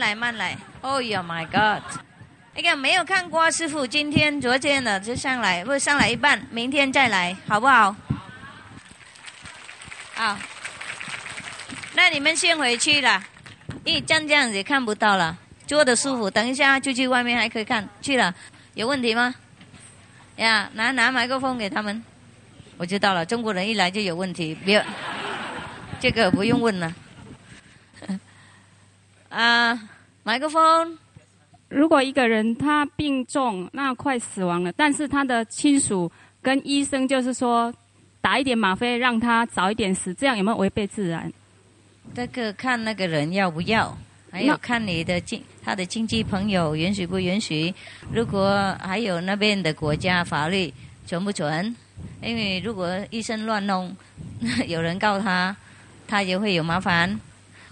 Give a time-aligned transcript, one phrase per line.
[0.00, 0.56] 来慢来。
[0.80, 1.82] Oh y my God！
[2.54, 7.94] 那个没有看过师傅，今天、昨天的就上来，不上来一半，明天再来，好不好？
[10.14, 10.36] 好。
[11.94, 13.22] 那你们先回去了，
[13.84, 15.36] 一站这样子看不到了，
[15.66, 16.30] 坐的舒服。
[16.30, 17.88] 等一下就去外面还可以看。
[18.00, 18.34] 去了，
[18.74, 19.34] 有问题吗？
[20.36, 22.02] 呀，拿拿麦克风给他们。
[22.78, 24.84] 我知道了，中国人一来就有问题，别，
[26.00, 26.92] 这个不用问了。
[29.30, 29.80] 啊，
[30.24, 30.98] 麦克风。
[31.68, 36.10] 如果一个人他病重，那快死亡了，但是他的亲属
[36.42, 37.72] 跟医生就是说，
[38.20, 41.32] 打一点吗啡让他早一点死，这样有没有违背自然？
[42.12, 43.96] 这个看那个人要不要，
[44.32, 47.72] 还有看你的经他的经济朋友允许不允许。
[48.12, 50.74] 如果还有那边的国家法律
[51.06, 51.74] 准不准？
[52.20, 53.96] 因为如果医生乱弄，
[54.66, 55.54] 有人告他，
[56.08, 57.20] 他也会有麻烦。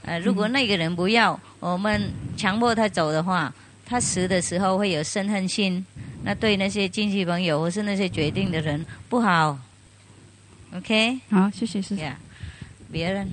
[0.02, 3.52] 呃，如果那个人不要，我们强迫他走的话，
[3.84, 5.84] 他死的时候会有生恨心，
[6.22, 9.58] 那对那些亲戚朋友或是那些决定的人不好。
[10.74, 12.02] OK，好，谢谢师傅。
[12.90, 13.28] 别人，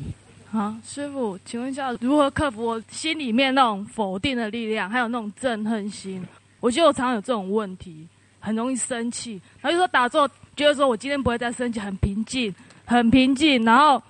[0.52, 6.26] 好，师傅，请问一下，如何克服我心里面那种否定的力量，还有那种憎恨心？
[6.60, 8.08] 我觉得我常常有这种问题，
[8.40, 10.30] 很容易生气，然后就说打坐。
[10.56, 12.56] 觉得说我今天不会再生气，很平静，
[12.86, 14.02] 很平静，然后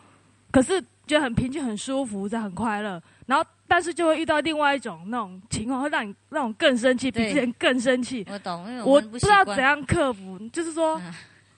[0.51, 8.25] 可是觉得很平静、很舒服，在很快乐，然后但是就会遇到另外一种那种情况，会让你让我更生气，比之前更生气。
[8.29, 11.01] 我懂，因为我不知道怎样克服，就是说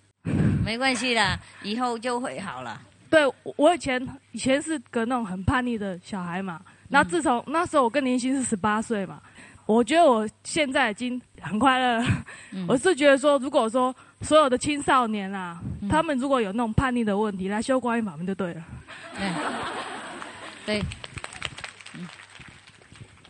[0.66, 2.81] 没关系的，以后就会好了。
[3.09, 3.22] 对，
[3.56, 9.22] 我以前以前是个那种很叛逆的小孩嘛，然后自从那时候我跟林心是十八岁嘛，
[9.66, 12.06] 我觉得我现在已经很快乐了。
[12.68, 13.96] 我是觉得说，如果说。
[14.22, 18.63] 所有的青少年啊，他们如果有那种叛逆的问题，来修观音法门就对了。
[20.66, 20.83] 对，
[21.94, 22.07] 嗯，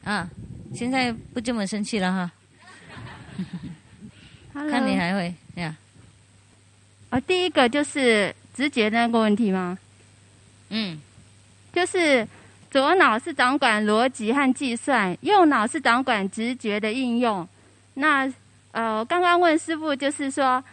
[0.03, 0.27] 啊，
[0.73, 2.31] 现在不这么生气了哈。
[4.53, 5.75] 看你还会呀？
[7.09, 9.77] 啊，第一个就是直觉那个问题吗？
[10.69, 10.99] 嗯，
[11.73, 12.27] 就是
[12.71, 17.47] 左脑是掌管逻辑和计算，右脑是掌管直觉的应用。
[17.95, 18.27] 那
[18.71, 20.63] 呃，刚刚问师傅就是说。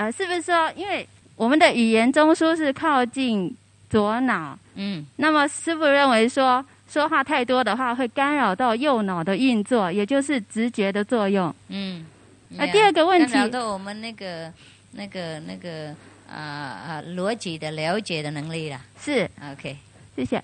[0.00, 1.06] 呃，是不是说，因为
[1.36, 3.54] 我们的语言中枢是靠近
[3.90, 12.06] 左脑，嗯，那么师傅认为说，说话太多的话会干扰到右脑的运作，也就是直觉的作用，嗯。
[12.48, 14.50] 那第二个问题，干扰到我们那个、
[14.92, 15.94] 那个、那个
[16.26, 18.80] 啊啊逻辑的了解的能力了。
[18.98, 19.76] 是，OK，
[20.16, 20.42] 谢谢。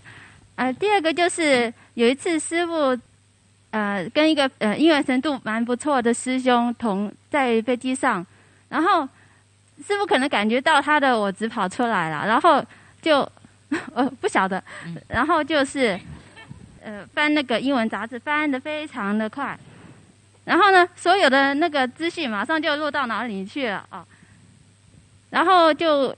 [0.57, 2.95] 啊，第二个就是有一次师傅，
[3.71, 8.27] 呃，跟一个呃英文程度蛮不错的师兄同在飞机上，
[8.69, 9.09] 然后。
[9.85, 12.65] 师傅可能感觉到他的我只跑出来了，然后
[13.03, 13.21] 就
[13.95, 14.63] 呃不晓得，
[15.07, 15.99] 然后就是
[16.83, 19.59] 呃翻那个英文杂志翻的非常的快，
[20.45, 24.05] 然后呢所有的那个资讯马上就落到哪里去了啊，
[25.31, 26.17] 然后就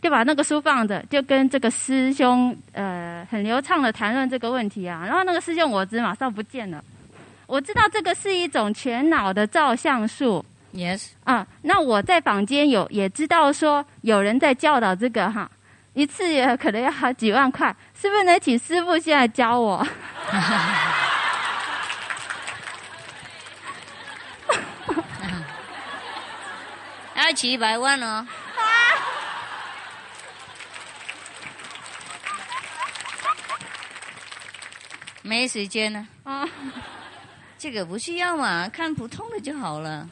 [0.00, 6.82] 就把那个书放着，就跟这个师兄呃很流畅的谈论这个问题啊，然后那个师兄我只马上不见了，
[7.46, 10.44] 我知道这个是一种全脑的照相术。
[10.72, 15.50] Yes，啊，那我在坊间有也知道说有人在教导这个哈，
[15.94, 19.84] 一次也可能要好几万块，是不是能请师傅现在教我？
[27.16, 28.26] 要几百万哦。
[35.22, 36.08] 没时间呢。
[36.24, 36.48] 啊，
[37.58, 40.08] 这个不需要嘛，看普通的就好了。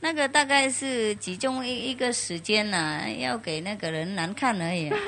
[0.00, 4.90] 那个大概是集中一一个时间呐，要给那个人难看而已。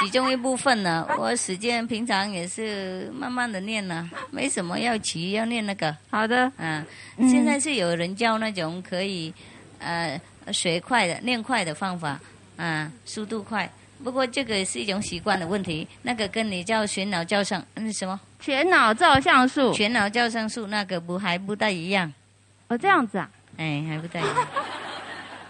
[0.00, 5.96] 其中一部分呢，我时间平常也是慢慢的念呢，没什么要急要念那个。
[6.10, 6.50] 好的。
[6.58, 6.84] 嗯，
[7.30, 9.32] 现在是有人教那种可以
[9.78, 10.20] 呃
[10.52, 12.20] 学快的念快的方法，
[12.56, 13.70] 啊，速度快。
[14.04, 18.20] 不过这个是一种习惯的问题，那个跟你叫全脑照相嗯什么？
[18.40, 19.72] 全脑照相术。
[19.72, 22.12] 全脑照相术那个不还不大一样。
[22.68, 23.30] 哦，这样子啊？
[23.56, 24.20] 哎，还不对。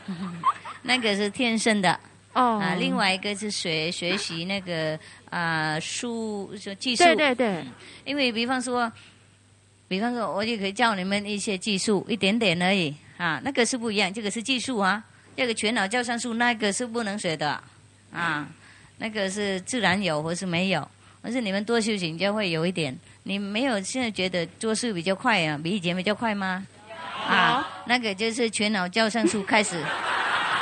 [0.82, 1.98] 那个是天生的
[2.34, 2.60] 哦。
[2.62, 4.98] 啊，另外一个是学学习那个
[5.30, 7.02] 啊术说技术。
[7.02, 7.64] 对对对。
[8.04, 8.90] 因为比方说，
[9.88, 13.40] 比方说，我就可以教你们一些技术，一点点而已啊。
[13.42, 15.02] 那个是不一样，这个是技术啊。
[15.34, 17.60] 这个全脑教上术，那个是不能学的
[18.12, 18.48] 啊。
[18.98, 20.88] 那个是自然有或是没有，
[21.22, 22.96] 而是你们多修行就会有一点。
[23.24, 26.64] 你没有现在觉得做事比较快啊，比以前比较快吗？
[27.26, 29.82] 啊，那个就是全脑教上术开始，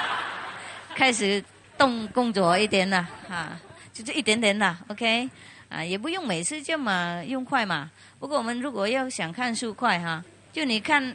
[0.97, 1.43] 开始
[1.77, 3.61] 动工作一点了，啊，
[3.93, 5.29] 就是一点点了，OK，
[5.69, 7.91] 啊，也不用每次这么用快嘛。
[8.19, 11.15] 不过我们如果要想看书快哈，就你看，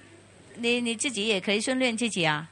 [0.56, 2.48] 你你自己也可以训练自己啊。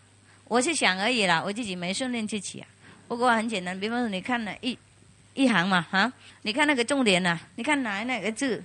[0.45, 2.67] 我是想而已啦，我自己没训练自己啊。
[3.07, 4.77] 不过很简单，比方说你看了一
[5.33, 6.11] 一行嘛，哈，
[6.41, 8.63] 你看那个重点呐、你看哪哪个字，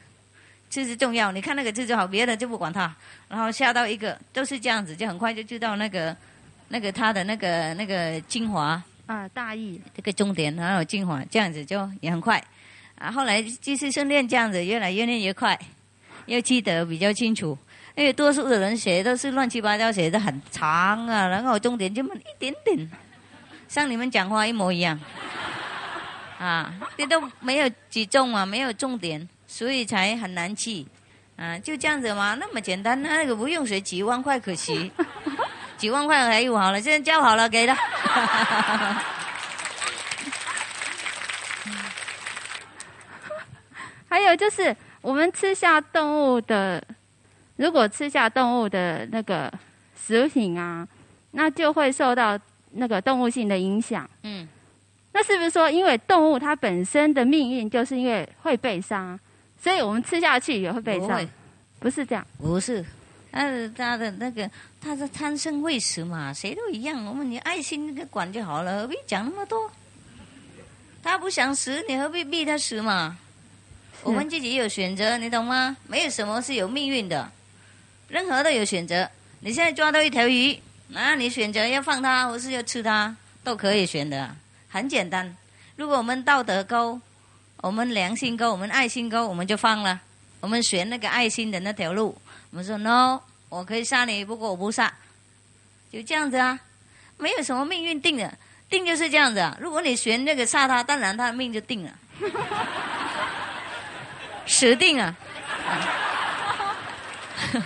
[0.72, 2.90] 字是重要，你看那个字就好，别的就不管它。
[3.28, 6.16] 然后下到一个都是这样子，就很快就知道那个
[6.68, 12.42] 那个它的那个那个精华，啊，大意这个重点然后精华，这样子就也很快。
[12.94, 15.58] 啊，后来继续训练，这样子越来越练越快，
[16.24, 17.58] 又记得比较清楚。
[17.94, 22.90] 因为多数的人写都是乱七八糟，写的很长啊，然后重点就么一点点，
[23.68, 24.98] 像你们讲话一模一样。
[26.38, 30.86] 啊，这都没有集中啊，没有重点，所以才很难记。
[31.36, 34.90] 啊，就这样子嘛，那么简单，那个不用学几万块可惜，
[35.76, 37.76] 几万块还有好了，现在教好了给了。
[44.08, 46.82] 还有就是，我们吃下动物的，
[47.56, 49.52] 如果吃下动物的那个
[50.00, 50.88] 食品啊，
[51.32, 52.38] 那就会受到
[52.72, 54.08] 那个动物性的影响。
[54.22, 54.48] 嗯，
[55.12, 59.18] 那是不是说，因为动物它本身的命运就是因为会被杀，
[59.62, 61.20] 所以我们吃下去也会被杀
[61.78, 61.84] 不？
[61.84, 62.84] 不是这样，不是，
[63.30, 64.50] 他的他的那个
[64.80, 67.04] 他的贪生畏死嘛，谁都一样。
[67.04, 69.70] 我们你爱心那个管就好了，何必讲那么多？
[71.02, 73.16] 他不想死，你何必逼他死嘛？
[74.02, 75.76] 我们自己有选择，你懂吗？
[75.86, 77.30] 没有什么是有命运的，
[78.08, 79.08] 任何都有选择。
[79.38, 84.34] 你现在抓到一条鱼，那，你选择要放它，或是要吃它，都可以选的，
[84.68, 85.36] 很简单。
[85.76, 87.00] 如果我们道德高，
[87.62, 90.00] 我们良心高，我们爱心高，我们就放了。
[90.40, 92.20] 我们选那个爱心的那条路，
[92.50, 94.92] 我们说 no，我可以杀你，不过我不杀，
[95.92, 96.58] 就这样子啊，
[97.18, 98.36] 没有什么命运定的，
[98.68, 99.56] 定就是这样子啊。
[99.60, 101.92] 如果你选那个杀他，当然他的命就定了，
[104.44, 105.16] 死定了。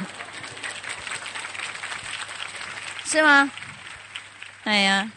[3.06, 3.50] 是吗？
[4.64, 5.10] 哎呀，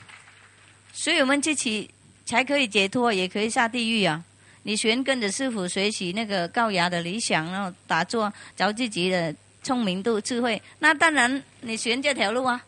[0.93, 1.93] 所以我们自己
[2.25, 4.23] 才可以解脱，也可以下地狱啊。
[4.63, 9.33] 你学跟着师傅学习那个高雅的理想，然后打坐，找自己的
[9.63, 12.63] 聪明度、智慧，那当然你选这条路啊。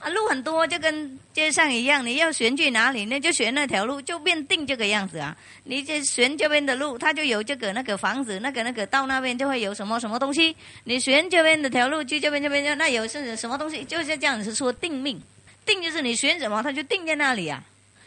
[0.00, 5.34] 啊，路很多，就跟街上一样，你要选去哪里，那就选那条路，就变定这个样子啊。
[5.62, 10.54] 你这选这边的路，它就有这个那个房子，那个那个到那边就会有什么什么东西。
[10.84, 15.18] 你选这边的条路去这边这边那有是什么东西，就是这样子说定命，
[15.64, 17.64] 定就是你选什么，它就定在那里啊。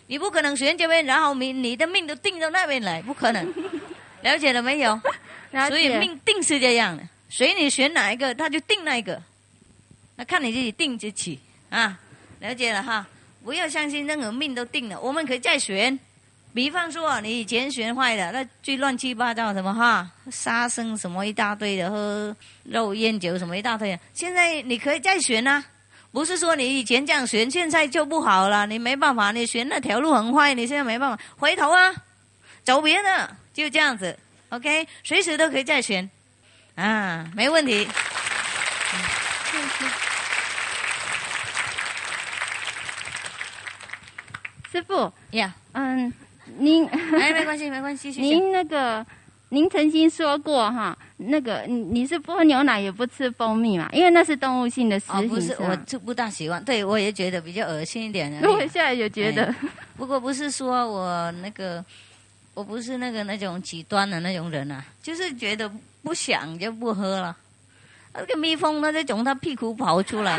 [0.07, 3.53] 你不可能选这边，然后你你的命都定到那边来，不可能。
[4.21, 4.99] 了解了没有？
[5.51, 9.21] 了所以命定是这样的，随你选哪一个，他就定那一个。
[10.15, 11.39] 那看你自己定得起
[11.69, 11.99] 啊，
[12.39, 13.05] 了解了哈。
[13.43, 15.97] 不要相信任何命都定了，我们可以再选。
[16.53, 25.63] 比方说，你以前选坏了，那最乱七八糟什么哈，杀生什么一大堆的，喝肉烟酒什么一大堆的，现在你可以再选啊。
[26.11, 31.93] 不是说你以前这样选，现在就不好了，你没办法，你选那条路很坏，你现在没办法，回头啊，
[32.63, 34.17] 走别的，就这样子
[34.49, 36.09] ，OK，随时都可以再选，
[36.75, 37.87] 啊，没问题。
[44.71, 46.13] 师傅，呀、嗯，
[46.57, 48.27] 您哎，没关系，没关系，谢谢。
[48.27, 49.05] 您那个，
[49.49, 58.45] 您曾经说过哈，那个你你是不喝牛奶也不吃蜂蜜嘛，因为那是动物性的食哦，不是，吧我就不大喜欢，对我也觉得比较恶心一点的。
[58.51, 59.53] 我现在也觉得，
[59.95, 61.83] 不过不是说我那个，
[62.53, 65.71] 我不是那个那种极端的那种人啊，就是觉得
[66.03, 67.35] 不想就不喝了。
[68.13, 70.37] 那个蜜蜂呢，就从它屁股跑出来，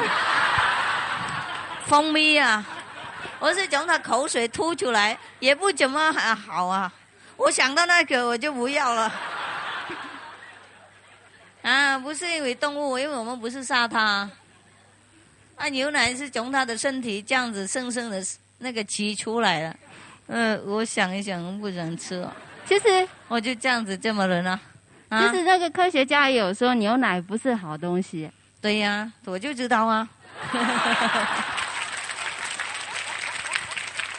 [1.87, 2.63] 蜂蜜啊，
[3.41, 6.93] 我是从它口水吐出来，也不怎么还好啊。
[7.39, 9.11] 我想到那个我就不要了。
[11.63, 14.29] 啊，不是因为动物，因为我们不是杀它。
[15.57, 18.23] 啊，牛奶是从它的身体这样子生生的
[18.59, 19.77] 那个挤出来了。
[20.27, 24.61] 呃，我想一想，不想吃了，其实我就这样子这么人啊。
[25.09, 28.31] 啊，就是那个科学家也有说牛奶不是好东西。
[28.61, 30.09] 对呀、我就知道啊。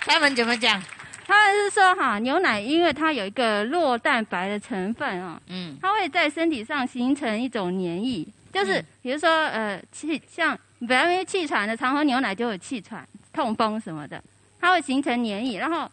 [0.05, 0.81] 他们怎么讲？
[1.29, 5.77] 他们是说哈，牛奶因为它有一个酪蛋白的成分啊，嗯。
[5.79, 8.85] 它会在身体上形成一种黏液，就是嗯。
[9.03, 14.19] 比如说呃气像比方说气喘的，常喝牛奶就有气喘、痛风什么的，
[14.59, 15.87] 它会形成黏液，然后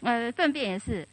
[0.00, 1.06] 呃粪便也是，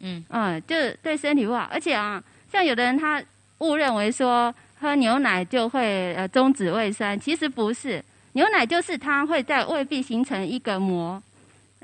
[0.00, 0.24] 嗯。
[0.30, 3.22] 嗯，就是对身体不好，而且啊，像有的人他
[3.58, 11.22] 误认为说喝牛奶就会呃终止胃酸，其实不是，牛奶就是它会在胃壁形成一个膜，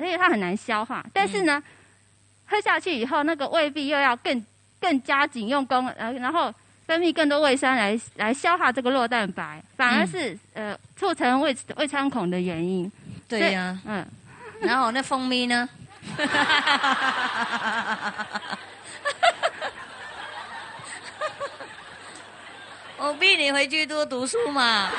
[0.00, 1.62] 而且它很难消化，但是呢，
[2.46, 4.44] 喝下去以后那个胃壁又要更
[4.80, 6.52] 更加紧用功，呃，然后
[6.86, 12.90] 分泌更多胃酸来来消化这个酪蛋白，反而是、呃促成胃胃穿孔的原因。
[13.28, 14.04] 对呀、嗯，
[14.60, 15.68] 然后那蜂蜜呢？
[22.98, 24.90] 我逼你回去多读书嘛。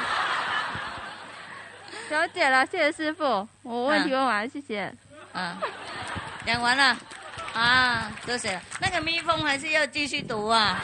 [2.12, 4.94] 了解了，谢谢师傅，我问题问完了，谢谢。
[5.32, 5.58] 啊，
[6.46, 6.98] 讲完了
[7.54, 8.62] 啊，多谢了。
[8.82, 10.78] 那个蜜蜂还是要继续读啊，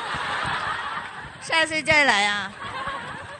[1.41, 2.49] 下次再来啊。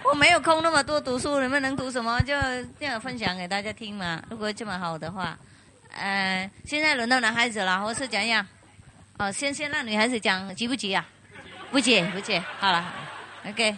[0.03, 2.33] 我没有空那么多读书，你们能读什么就
[2.77, 4.21] 这样分享给大家听嘛。
[4.29, 5.37] 如果这么好的话，
[5.95, 8.45] 呃，现在轮到男孩子了，我是怎样？
[9.17, 11.05] 哦，先先让女孩子讲，急不急啊？
[11.71, 12.37] 不急，不急。
[12.59, 12.85] 好了
[13.47, 13.77] ，OK。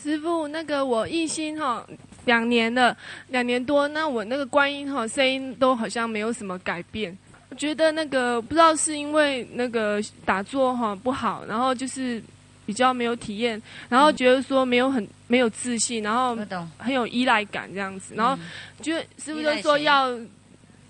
[0.00, 1.84] 师傅，那个我一心哈
[2.24, 2.96] 两年了，
[3.28, 7.16] 两年多，那我那个观音哈声音都好像没有什么改变。
[7.48, 12.22] 我觉得那个不知道是因为那个打坐哈不好，然后就是
[12.64, 16.38] 比较没有体验，然后觉得说没有很没有自信，然后。
[16.78, 18.40] 很有依赖感这样子，然后嗯
[18.80, 20.16] 觉得师傅就说要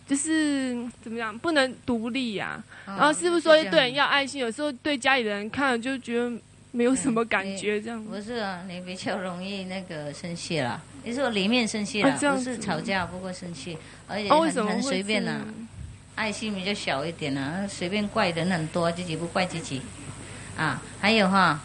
[0.06, 6.30] 就是怎么样不能独立呀、然然后师傅说对要爱心，有时候对家里人看了就觉得
[6.72, 8.02] 没有什么感觉这样。
[8.04, 10.80] 不是啊，你比较容易那个生气了。
[11.02, 15.40] 你说里面生气了，不是吵架，不过生气，而且哦，很、很随便呐、
[16.14, 19.82] 爱心比较小一点啊，随便怪人很多，自己不怪自己
[20.56, 20.80] 啊。
[21.00, 21.60] 还有哈，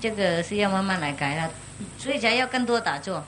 [0.00, 1.50] 这个是要慢慢来改了，
[1.98, 3.24] 所以才要更多打坐。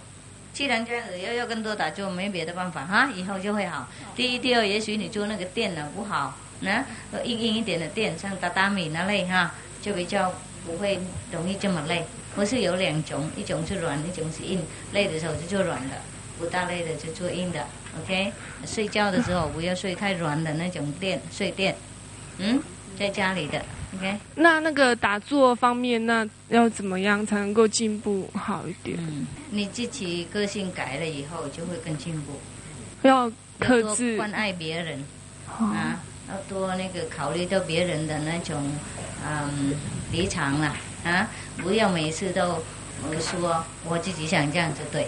[0.53, 3.89] 既然这样子，要要更多打坐，没别的办法哈，以后就会好。
[4.17, 6.85] 第一、第二，也许你做那个垫呢不好，那
[7.23, 10.35] 硬硬一点的垫，像榻榻米那类哈，就比较
[10.65, 10.99] 不会
[11.33, 12.05] 容易这么累。
[12.35, 14.61] 不是有两种，一种是软，一种是硬。
[14.93, 15.97] 累的时候就做软的，
[16.39, 17.67] 不大累的就做硬的。
[18.01, 18.33] OK，
[18.65, 21.75] 睡觉的时候不要睡太软的那种垫睡垫，
[22.39, 22.63] 嗯，
[22.97, 23.61] 在家里的
[23.97, 28.97] OK，那那个打坐方面，那要怎么样才能够进步好一点？
[29.01, 32.39] 嗯，你自己个性改了以后就会更进步。
[33.03, 35.03] 要克制关爱别人
[35.59, 35.99] 哦啊，
[36.31, 38.57] 要多那个考虑到别人的那种
[39.27, 39.75] 嗯
[40.13, 42.63] 离场了啊，不要每次都
[43.03, 45.03] 我说我自己想这样就对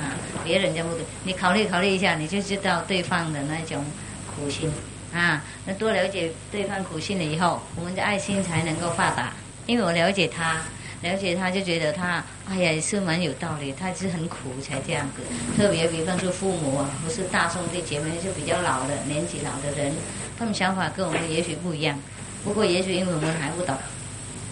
[0.00, 0.10] 啊，
[0.44, 3.84] 别人就不对，你考虑考虑一下，你就知道对方的那种
[4.26, 4.70] 苦心
[5.14, 5.44] 啊。
[5.64, 9.32] 那多了解对方苦心了以后，我们的爱心才能够发达。
[9.66, 10.62] 因为我了解他，
[11.02, 15.22] 了解他就觉得他，哎呀，也是蛮有道理，他是很苦才这样子。
[15.56, 19.92] 特别比方说父母啊，不是大兄弟姐妹，就比较老的年纪老的人，
[20.38, 21.98] 他们想法跟我们也许不一样。
[22.42, 23.76] 不过也许因为我们还不懂。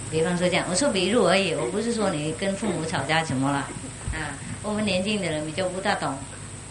[0.09, 3.59] 比方说这样，我说比如而已，我不是说你跟父母吵架怎么了
[4.13, 4.39] 啊？
[4.63, 6.11] 我们年轻的人比较不大懂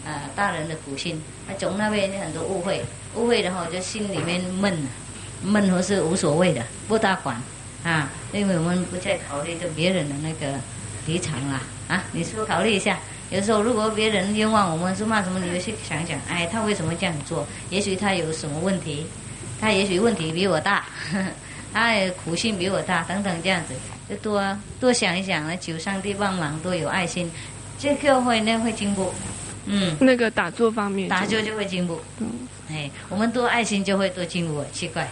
[0.06, 2.82] 啊，大人的苦心，那总那边很多误会，
[3.14, 4.74] 误会然后就心里面闷，
[5.42, 7.36] 闷或是无所谓的，不大管
[7.86, 10.58] 啊，因为我们不再考虑着别人的那个
[11.06, 12.98] 立场了啊，你是不是考虑一下？
[13.30, 17.46] 有时候如果别人冤枉我们是骂什么，你就去想想，哎，他为什么这样做？
[17.70, 19.06] 也许他有什么问题，
[19.60, 21.26] 他也许问题比我大，呵 呵
[21.72, 23.74] 他也苦心比我大，等等这样子，
[24.08, 27.30] 就多多想一想，来求上帝帮忙，多有爱心，
[27.78, 29.12] 这个会那会进步，
[29.66, 29.96] 嗯。
[30.00, 32.00] 那个打坐方面，打坐就会进步。
[32.18, 32.28] 嗯
[32.68, 35.08] 哎，我们多爱心就会多进步，奇怪，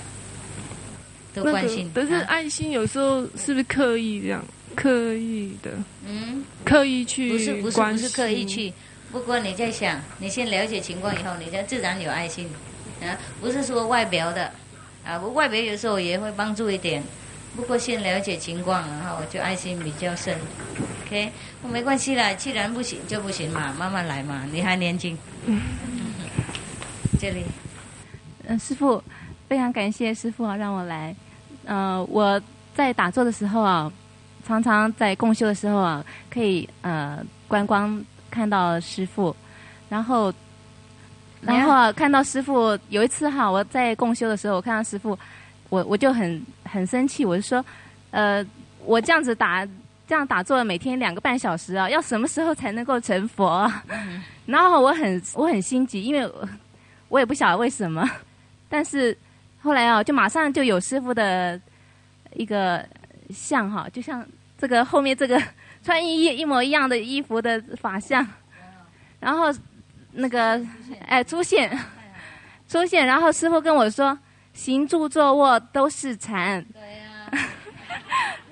[1.34, 4.44] 多那个关心。，但是啊爱心有时候是不是刻意这样？
[4.76, 5.70] 刻意的，
[6.04, 8.72] 嗯，刻意去不是不是不是刻意去，
[9.12, 12.48] 不过你在想，你先了解情况以后，你就自然有爱心
[13.00, 14.50] 啊，不是说外表的
[15.04, 17.00] 啊，我外表有时候也会帮助一点，
[17.54, 20.36] 不过先了解情况，然后就爱心比较深。
[21.06, 21.30] OK，
[21.62, 25.16] 我没关系啦，既然不行就不行嘛，慢慢来嘛，你还年轻。
[25.46, 25.60] 嗯
[27.20, 27.44] 这里
[28.48, 29.00] 嗯，师傅，
[29.48, 31.14] 非常感谢师傅啊，让我来。
[31.66, 32.40] 呃，我
[32.74, 33.90] 在打坐的时候啊，
[34.46, 39.34] 常常在共修的时候啊，可以呃观光看到师傅，
[39.88, 40.32] 然后，
[41.40, 45.18] 然后啊看到师傅有一次哈，我在共修的时候，我看到师傅，
[45.68, 47.64] 我我就很很生气，我就说，
[48.10, 48.44] 呃，
[48.84, 49.64] 我这样子打
[50.06, 53.70] 这样打坐每天两个半小时啊，要什么时候才能够成佛？
[54.46, 56.48] 然后我很我很心急，因为我
[57.08, 58.06] 我也不晓得为什么，
[58.68, 59.16] 但是
[59.64, 61.58] 后来啊，就马上就有师傅的
[62.34, 62.86] 一个
[63.30, 64.22] 像哈，就像
[64.58, 65.42] 这个后面这个
[65.82, 68.26] 穿一一模一样的衣服的法像，
[69.18, 69.46] 然后
[70.12, 70.60] 那个
[71.06, 71.74] 哎出现
[72.68, 74.18] 出现，然后师傅跟我说，
[74.52, 77.48] 行住坐卧都是禅，对呀、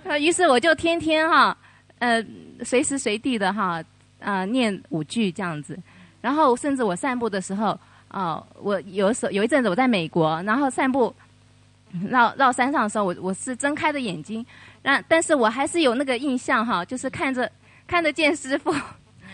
[0.05, 1.55] 呃， 于是我就天天哈，
[1.99, 2.25] 呃，
[2.65, 3.85] 随时随地的哈，
[4.19, 5.79] 呃，念五句这样子。
[6.23, 7.79] 然后甚至我散步的时候，
[8.13, 11.15] 哦、我有时候有一阵子我在美国，然后散步，
[12.09, 14.45] 绕绕山上的时候，我我是睁开的眼睛，
[14.83, 17.51] 但但是我还是有那个印象哈，就是看着
[17.87, 18.71] 看得见师傅。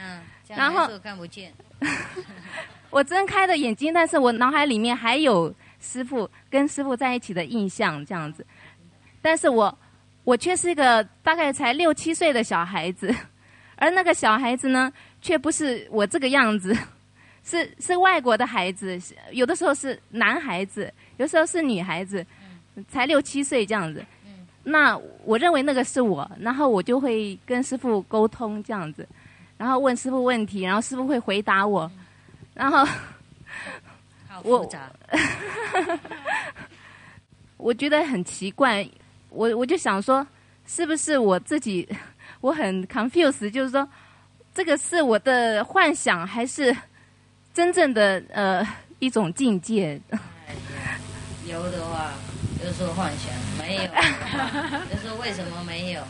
[0.01, 1.53] 嗯，然后看不见。
[2.91, 8.47] 我睁开的眼睛，但是我脑海里面还有师傅跟师傅在一起的印象这样子，
[9.21, 9.79] 但是我
[10.25, 13.15] 我却是一个大概才六七岁的小孩子，
[13.77, 16.77] 而那个小孩子呢，却不是我这个样子，
[17.49, 19.01] 是是外国的孩子，
[19.31, 22.27] 有的时候是男孩子，有的时候是女孩子，
[22.89, 24.05] 才六七岁这样子。
[24.65, 29.09] 那我认为那个是我，然后我就会跟师傅沟通这样子，
[29.57, 31.91] 然后问师傅问题，然后师傅会回答我，
[32.53, 32.87] 然后。
[34.43, 34.69] 我。
[37.57, 38.89] 我觉得很奇怪，
[39.31, 40.25] 我我就想说，
[40.65, 41.89] 是不是我自己
[42.41, 43.89] 我很 confused，就是说，
[44.55, 46.77] 这个是我的幻想，还是
[47.59, 48.65] 真正的呃
[49.01, 50.01] 一种境界？
[51.45, 52.13] 有的话
[52.63, 53.83] 就说幻想，没有
[54.89, 56.01] 就说为什么没有？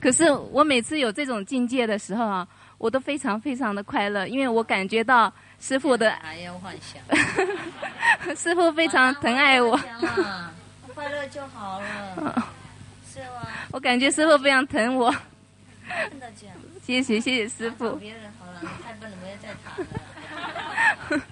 [0.00, 2.46] 可是我每次有这种境界的时候啊，
[2.78, 7.02] 我都非常非常的快乐，因为我感觉到师傅的还要幻想，
[8.38, 9.76] 师傅非常疼爱我，
[10.94, 12.48] 快乐就好了，
[13.12, 13.48] 是吗？
[13.72, 15.12] 我感觉师傅非常疼我。
[16.08, 16.54] 真的这样。
[16.86, 18.00] 谢谢谢谢师傅。
[18.84, 21.24] 太笨了，不要再谈了。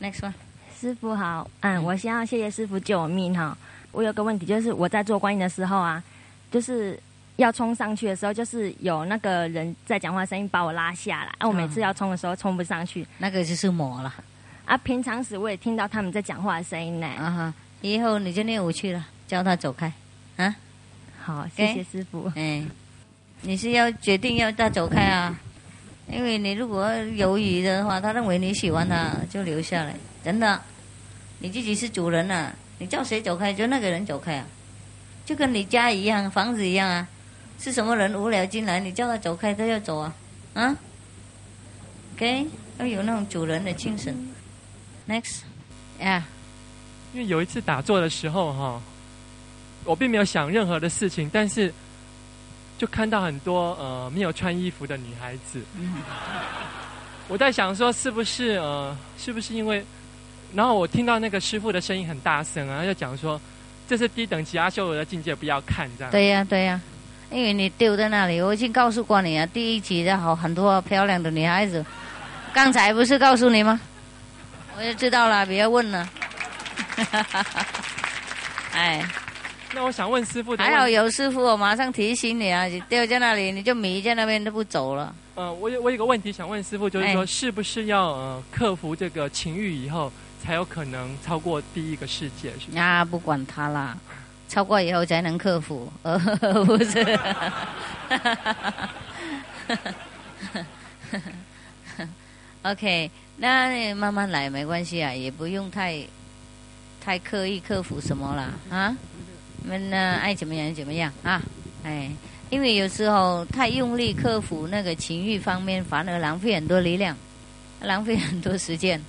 [0.00, 0.32] Next one，
[0.78, 3.56] 师傅好，嗯，我先要谢谢师傅救我命哈。
[3.92, 6.02] 我有个问题，就是我在做观音的时候啊，
[6.50, 6.98] 就是
[7.36, 14.12] 要冲上去的时候，就是有那个人在讲话声音把我拉下来，啊，我每次要冲的时候冲不上去，那个就是魔了
[14.64, 17.06] 啊，平常时我也听到他们在讲话的声音呢。
[17.06, 17.54] 啊哈！
[17.80, 19.92] 以后你就练武去了，叫他走开。
[20.36, 20.54] 啊，
[21.22, 22.32] 好，谢谢师傅。
[22.34, 22.64] 哎，
[23.42, 25.38] 你是要决定要他走开啊？
[26.08, 29.94] 因为你如果犹豫的话，他认为你喜欢他，就留下来。
[30.24, 30.60] 真的，
[31.38, 34.46] 你自己是主人啊，你叫谁走开，就那个人走开啊，
[35.24, 37.08] 就跟你家一样，房子一样啊。
[37.58, 40.12] 是什么人无聊进来，你叫他走开，他要走啊，
[40.54, 40.76] 啊
[42.16, 42.46] ？OK，
[42.78, 44.12] 要有那种主人的精神。
[45.08, 45.42] Next，
[46.00, 46.26] 呀、
[47.14, 48.82] 因为有一次打坐的时候哈，
[49.84, 51.72] 我并没有想任何的事情，但是
[52.82, 55.62] 就看到很多呃没有穿衣服的女孩子。
[57.28, 59.86] 我在想说是不是呃是不是因为，
[60.52, 63.40] 然后我听到那个师傅的声音很大声啊，他就讲说
[63.88, 66.10] 这是低等级阿修罗的境界，不要看这样。
[66.10, 66.80] 对呀、对呀、
[67.30, 71.86] 因为你丢在那里，我已经告诉过你啊，第一集的好很多漂亮的女孩子，
[72.52, 73.80] 刚才不是告诉你吗？
[74.76, 76.08] 我就知道了，别问了。
[78.74, 79.06] 哎，
[79.74, 85.14] 那我想问师傅还好有师傅，我马上提醒你啊，你掉在那里，你就迷在那边都不走了。
[85.34, 92.50] 呃，我有我有个问题想问师傅，就是说哎是不是要呃克服这个情欲以后，才有可能超过第一个世界？
[92.60, 92.78] 是不是？
[92.78, 93.96] 啊，不管他啦，
[94.46, 96.18] 超过以后才能克服，呃，
[96.66, 97.18] 不是。
[102.62, 105.98] OK，那慢慢来没关系啊，也不用太
[107.02, 108.94] 太刻意克服什么啦啊。
[109.64, 111.40] 们呢爱怎么样就怎么样啊，
[111.84, 112.10] 哎，
[112.50, 117.16] 因为有时候太用力克服那个情欲方面，反而浪费很多力量，
[117.80, 119.02] 浪费很多时间，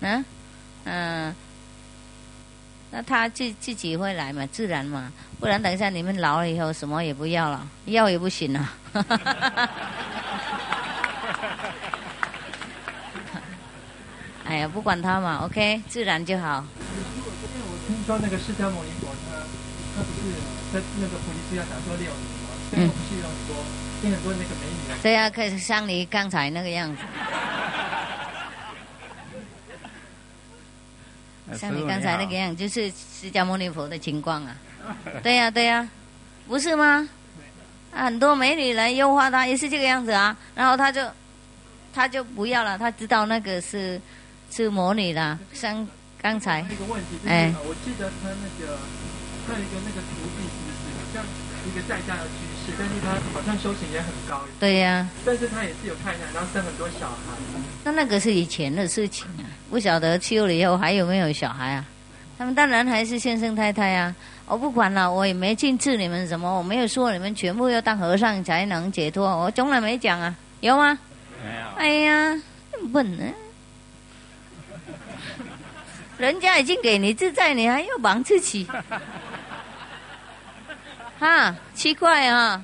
[0.00, 0.24] 啊，
[0.84, 1.34] 嗯、
[2.90, 8.72] 那他自自己会来嘛，自然嘛，不然等一下你们老了以后什么也不要了，要也不行了。
[14.48, 16.64] 哎呀，不管他嘛，OK，自然就好。
[16.78, 19.42] 我听说那个释迦牟尼佛他
[19.96, 20.28] 他不是
[20.72, 22.12] 在那个菩提树下打坐六年
[22.44, 22.52] 吗？
[22.70, 23.56] 最后不是有很多
[24.02, 27.02] 跟很多那个美女来对呀、可以像你刚才那个样子，
[31.58, 34.54] 像你刚才那个样子，就是释迦牟尼佛的情况啊。
[35.22, 35.88] 对呀、对呀、
[36.46, 37.08] 不是吗？
[37.92, 40.36] 啊很多美女来诱惑他，也是这个样子啊。
[40.54, 41.00] 然后他就
[41.94, 43.98] 他就不要了，他知道那个是
[44.50, 45.88] 是魔女的，像
[46.20, 48.78] 刚才还有一个问题就是，哎呃我记得他那个
[49.46, 51.24] 他有一个那个徒弟，是不是好像
[51.66, 57.16] 一个在家的居士，但是他好像修行也很高，对呀、但是他也是有看一下，然后生很多小孩。
[57.84, 61.84] 那那个是以前的事情啊，不晓得修了以后还有没有小孩啊？
[62.38, 64.14] 他们当然还是先生太太啊。
[64.48, 70.98] 我不管了，我也没禁止你们什么，我没有说你们全部要当和尚才能解脱，我从来没讲啊，有吗？
[71.42, 71.66] 没有。
[71.76, 72.42] 哎呀，
[72.92, 73.24] 笨呢！
[76.18, 78.66] 人家已经给你自在，你还要绑自己，
[81.18, 82.62] 哈，奇怪啊，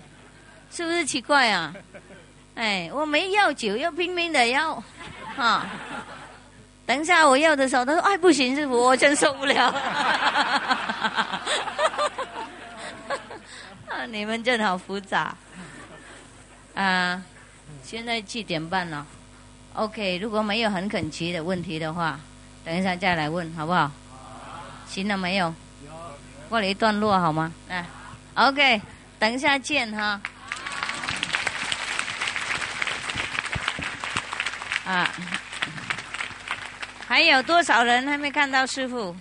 [0.71, 1.75] 是不是奇怪啊？
[2.55, 4.83] 哎，我没要酒，要拼命的要，
[5.37, 5.67] 哈。
[6.85, 9.69] 等一下我要的时候，他说：“哎，不行，师傅，我真受不了。
[13.88, 15.35] ”啊，你们真好复杂。
[16.75, 17.23] 啊，
[17.83, 19.07] 现在七点半了。
[19.75, 22.19] OK，如果没有很恳切的问题的话，
[22.65, 23.91] 等一下再来问，好不好？
[24.87, 25.55] 行了没有？
[26.51, 27.51] 过了一段落好吗？
[27.69, 27.87] 哎
[28.35, 28.81] ，OK，
[29.18, 30.21] 等一下见哈。
[34.85, 35.09] 啊，
[37.07, 39.14] 还有多少人还没看到师傅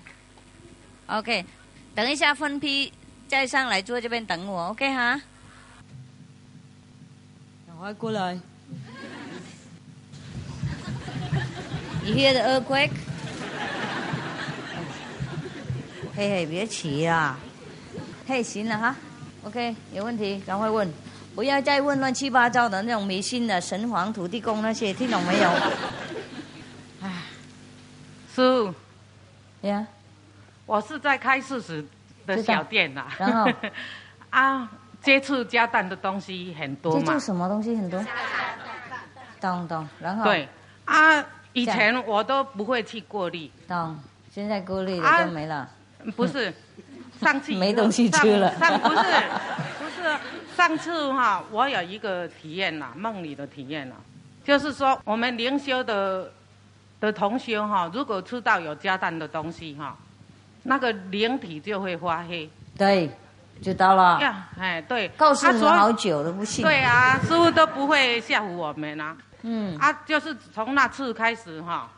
[1.08, 1.46] ？OK，
[1.94, 2.92] 等一下分批
[3.28, 5.22] 再上来坐这边等我，OK 哈？
[7.68, 8.40] 赶快过来。
[12.04, 12.92] You hear the earthquake？
[16.16, 17.38] 嘿嘿，别起啦！
[18.32, 18.96] 嘿，行了哈
[19.44, 20.90] ，OK，有问题赶快问，
[21.36, 25.52] 不要再问乱七八糟的那种迷信的神皇、土地公那些，听懂没有？
[28.34, 28.74] 师傅，
[29.68, 29.86] 呀，
[30.66, 31.86] 我是在开四十
[32.26, 33.52] 的小店呐、然后？
[34.32, 34.72] 啊，
[35.04, 37.00] 接触加蛋的东西很多嘛。
[37.02, 37.20] 这做。
[37.20, 38.02] 什么东西很多？
[39.42, 40.24] 懂懂，然后？
[40.24, 40.48] 对。
[40.86, 44.00] 啊，以前我都不会去过滤，懂，
[44.34, 45.70] 现在孤立啊的都没了。
[46.16, 46.52] 不是，
[47.22, 48.96] 上次没东西吃了上上不是
[49.80, 50.18] 不是，
[50.58, 53.96] 上次哈，我有一个体验呐，梦里的体验呐，
[54.44, 56.32] 就是说我们灵修的
[57.00, 59.96] 的同修哈，如果吃到有加蛋的东西哈，
[60.64, 62.50] 那个灵体就会发黑。
[62.78, 63.10] 对，
[63.62, 64.20] 知道了。
[64.20, 66.64] 呀，哎，对，告诉啊所以你好久都，不信。
[66.66, 69.16] 对啊，师傅都不会吓唬我们啊。
[69.44, 71.90] 嗯，啊，就是从那次开始哈，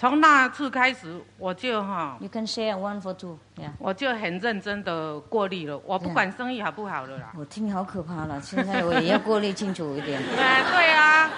[0.00, 3.68] 从那次开始我就哈，You can share one for two，yeah。
[3.78, 7.34] 我就很认真的过滤了，我不管生意好不好了啦。
[7.36, 10.18] 我听好可怕了，现在我也要过滤清楚一点。
[10.38, 11.30] 哎，对啊，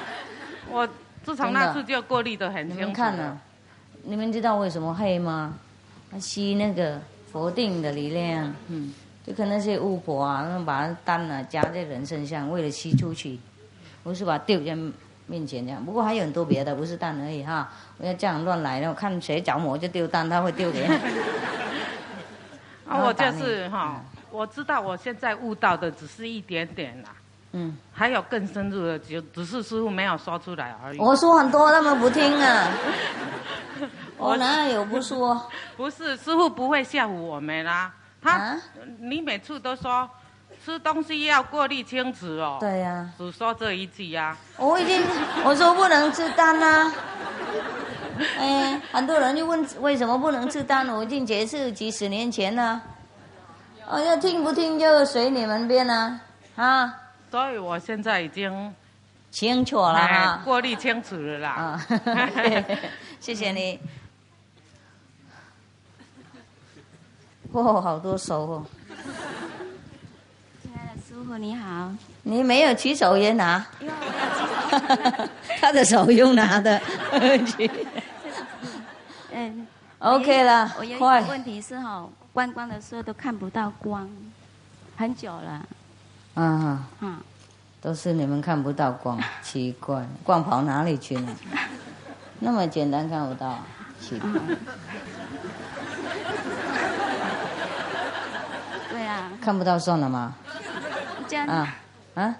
[0.71, 0.89] 我
[1.25, 2.87] 自从那次就过滤的很你清楚。
[2.87, 3.37] 们看呢、
[4.05, 5.59] 你们知道为什么黑吗？
[6.13, 7.01] 它吸那个
[7.33, 8.95] 佛定的力量，嗯，
[9.27, 13.37] 就跟那些巫婆啊，把丹啊加在人身上，为了吸出去，
[14.05, 14.77] 不是把它丢在
[15.27, 15.85] 面前这样。
[15.85, 17.69] 不过还有很多别的，不是蛋而已哈。
[17.99, 20.95] 不要这样乱来，然后看谁着魔就丢蛋，他会丢给你。
[22.89, 27.09] 啊，我就是哈，我知道我现在悟到的只是一点点啦，
[27.53, 30.99] 嗯，还有更深入的，就只是师傅没有说出来而已。
[30.99, 32.69] 我说很多，他们不听啊。
[34.19, 35.51] 我哪有不说？
[35.77, 38.57] 不是师傅不会吓唬我们啦、他、啊
[39.01, 40.09] 你每次都说
[40.65, 42.59] 吃东西要过滤清楚哦。
[42.61, 45.03] 对呀、只说这一句呀、我已经
[45.45, 46.93] 我说不能吃蛋啊。
[48.39, 52.81] 哎，很多人就问为什么不能吃蛋，我已经解释几十年前了。
[53.89, 56.21] 哦，要听不听就随你们便了
[56.55, 56.95] 啊，
[57.31, 58.73] 所以我现在已经
[59.31, 60.41] 清楚了哎哈。
[60.45, 61.49] 过滤清楚了啦。
[61.51, 61.87] 啊，
[63.19, 63.81] 谢谢你。
[67.53, 68.67] 哦，好多手哦！
[71.25, 71.91] 傅你好，
[72.23, 74.41] 你没有举手也拿，因为我有举
[75.19, 75.29] 手。
[75.61, 76.81] 他的手用拿的。
[79.35, 79.67] 嗯
[79.99, 84.11] OK 了我有一快个问题是哈，观光的时候都看不到光，
[84.97, 85.65] 很久了，
[86.35, 87.17] 啊，嗯，
[87.81, 91.29] 都是你们看不到光， 奇怪，光跑哪里去了？
[92.41, 93.59] 那么简单看不到，
[94.01, 94.29] 奇怪。
[98.91, 100.35] 对啊，看不到算了吗？
[101.41, 101.75] 啊
[102.15, 102.35] 啊！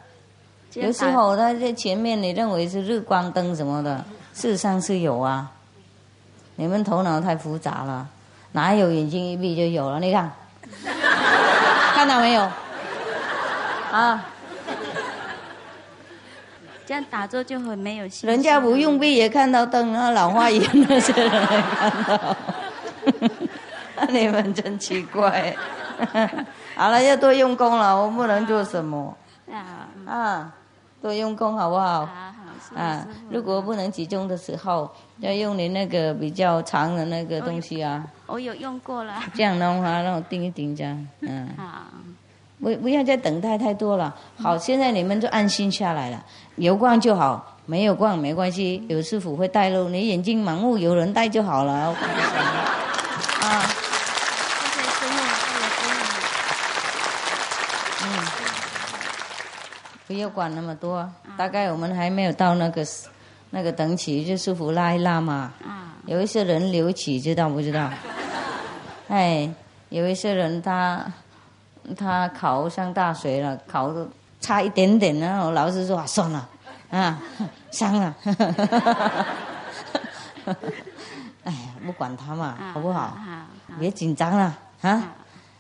[0.75, 5.51] 有时候它在前面，你认为是日光灯什么的，事实上是有啊。
[6.57, 8.07] 你们头脑太复杂了，
[8.53, 9.99] 哪有眼睛一闭就有了？
[10.01, 10.31] 你看，
[11.95, 12.43] 看到没有？
[13.91, 14.25] 啊，
[16.87, 18.07] 这样打坐就很没有。
[18.23, 22.37] 人家不用闭也看到灯，那老花眼那些人也看到。
[24.09, 25.55] 你们真奇怪。
[26.77, 29.17] 好了，要多用功了，我不能做什么。
[29.51, 30.53] 啊啊，
[31.01, 32.09] 多用功好不好？
[32.75, 39.23] 啊如果不能集中的时候，要用你那个比较长的那个东西啊，我有用过了。
[39.35, 41.83] 这样弄啊，让我盯一盯这样，嗯，好，
[42.61, 44.15] 不不要再等待太多了。
[44.41, 46.25] 好，现在你们就安心下来了，
[46.57, 51.73] 有光就好，没有光没关系，有师傅会带路，你眼睛盲目有人带就好了。
[51.75, 51.95] 啊，
[54.57, 55.83] 谢谢师傅，谢谢师
[58.05, 58.05] 嗯，
[60.13, 62.87] 不要管那么多，大概我们还没有到那个
[63.49, 65.51] 那个等级，就舒服拉一拉嘛。
[65.67, 67.89] 啊，有一些人留起，知道不知道？
[69.09, 69.51] 哎，
[69.89, 71.03] 有一些人他
[71.97, 74.07] 他考上大学了，考的
[74.39, 76.47] 差一点点，然后老师说啊，算了，
[76.91, 77.19] 啊，
[77.71, 78.15] 伤了。
[81.45, 83.17] 哎呀不管他嘛，啊好不好？
[83.81, 84.45] 别紧张了
[84.83, 85.01] 啊好。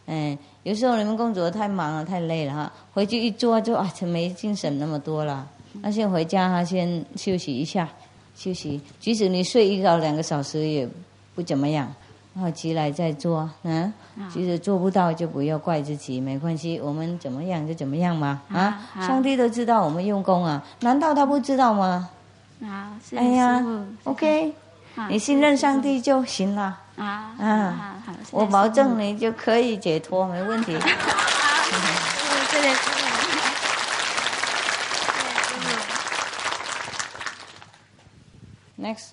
[0.05, 5.46] 嗯，有时候你们工作太忙了，太累了哈，回去一做就啊，就没精神那么多了。
[5.81, 7.88] 那先回家哈，先休息一下，
[8.37, 8.81] 休息。
[9.01, 10.88] 即使你睡一到两个小时也
[11.35, 11.92] 不怎么样，
[12.35, 13.51] 然后起来再做。
[13.64, 13.92] 嗯，
[14.33, 18.40] 即使做不到就不要怪自己，没关系，我们怎么样就怎么样嘛。
[18.48, 22.09] 啊，好上帝都知道我们用功啊，难道他不知道吗？
[22.62, 24.55] 啊，是哎呀师傅，OK，
[24.94, 26.79] 好你信任上帝就行了。
[27.03, 30.73] 好，啊好好，我保证你就可以解脱，没问题。
[30.73, 33.03] 谢谢师傅。
[38.83, 39.11] Next，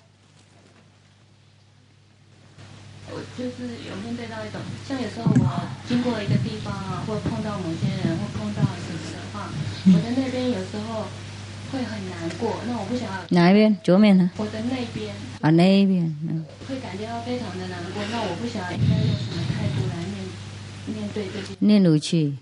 [3.10, 9.46] 我就是有面对到一种，像有时候我经过一个地方啊，或碰到某些人，或碰到什么的话，
[9.86, 11.06] 我在那边有时候
[11.70, 12.56] 会很难过。
[12.66, 13.76] 那我不想要哪一边？
[13.82, 14.30] 左面呢？
[14.36, 16.04] 我的那边啊，那一边。
[16.28, 18.02] 嗯，会感觉到非常的难过。
[18.10, 21.54] 那我不想要应该用什么态度来面面对这些。
[21.60, 22.34] 念如去，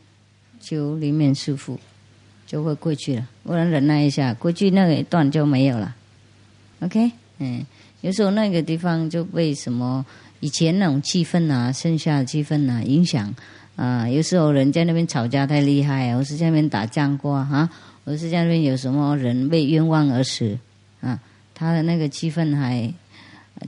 [0.61, 1.79] 就里面舒服，
[2.47, 3.29] 就会过去了。
[3.45, 5.95] 不然忍耐一下，过去那个一段就没有了。
[6.81, 7.67] OK，嗯，
[8.01, 10.05] 有时候那个地方就被什么
[10.41, 13.35] 以前那种气氛啊、剩下的气氛啊影响
[13.77, 17.69] 啊、有时候人在那边吵架太厉害，或是在那边打仗过啊，
[18.09, 20.59] 或是在那边有什么人被冤枉而死
[21.03, 21.21] 啊，
[21.55, 22.91] 他的那个气氛还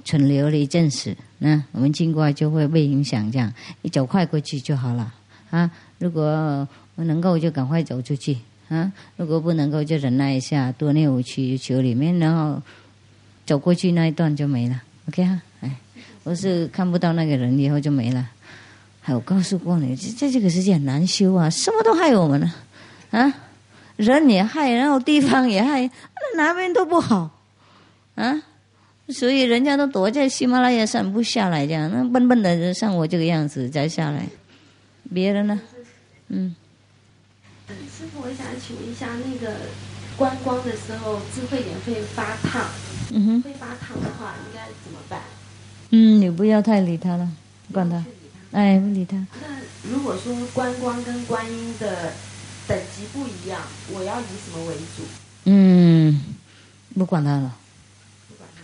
[0.03, 5.13] 存留了一阵子，那我们经过就会被影响，这样一走快过去就好了
[5.51, 5.71] 啊。
[5.99, 8.39] 如果能够就赶快走出去
[8.71, 12.63] 啊，如果不能够就忍耐一下，多念五去求里面，然后
[13.45, 14.81] 走过去那一段就没了。
[15.09, 15.77] OK 哈，哎，
[16.25, 18.27] 我是看不到那个人以后就没了。
[19.03, 22.55] 还有告诉过你，在这个世界很难修啊，什么都害我们了
[23.11, 23.35] 啊，
[24.01, 25.83] 人也害，然后地方也害，
[26.37, 27.31] 那哪边都不好
[28.15, 28.43] 啊。
[29.09, 34.27] 所以人家都躲在喜马拉雅山不下来，这样那笨笨的人像我这个样子再下来，
[35.13, 35.61] 别人呢？
[36.29, 36.55] 嗯，
[37.69, 39.55] 嗯，师傅，我想请问一下，那个
[40.17, 42.65] 观光的时候，智慧点会发烫，
[43.13, 45.21] 嗯哼，会发烫的话，应该怎么办？
[45.91, 47.29] 嗯，你不要太理他了，
[47.67, 48.05] 不管他，
[48.53, 49.17] 哎，不理他。
[49.43, 52.13] 那如果说观光跟观音的
[52.71, 53.61] 等级不一样，
[53.93, 55.03] 我要以什么为主？
[55.47, 56.21] 嗯，
[56.95, 57.53] 不管他了，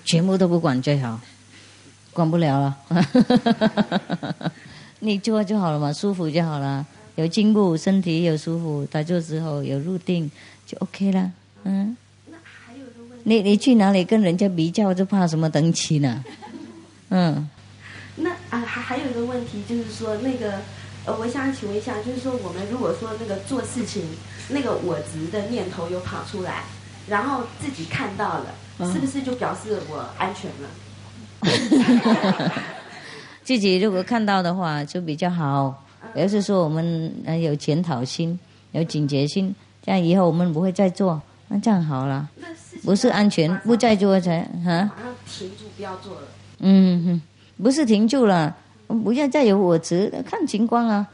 [0.05, 1.21] 全部都不管最好，
[2.13, 2.79] 管不了了。
[5.01, 10.31] 你做就好了嘛，舒服就好了，有进步，身体有舒服，打坐之后有入定
[10.65, 11.33] 就 OK 了。
[11.65, 11.97] 嗯，
[12.31, 16.25] 那还有个问题你你去哪里跟人家比较，就怕什么等级呢？
[17.09, 17.51] 嗯，
[18.15, 20.61] 那啊，还还有一个问题就是说，那个
[21.07, 24.03] 呃，我想请问一下，就是说，我们如果说那个做事情，
[24.49, 26.65] 那个我执的念头有跑出来，
[27.09, 28.47] 然后自己看到了，
[28.81, 30.69] 嗯是不是就表示我安全了？
[33.45, 35.83] 自己如果看到的话就比较好。
[36.15, 38.39] 要是说我们呃有检讨心，
[38.73, 42.29] 有警觉心，这样以后我们不会再做，那这样好了。
[42.85, 44.89] 不是安全，不再做才哈。
[45.27, 46.23] 停住，不要做了。
[46.61, 47.23] 嗯哼，
[47.63, 48.57] 不是停住了，
[48.87, 51.07] 不要再有我执，看情况啊。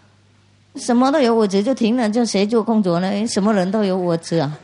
[0.77, 3.27] 什么都有我执就停了，叫谁做工作呢？
[3.27, 4.59] 什么人都有我执啊。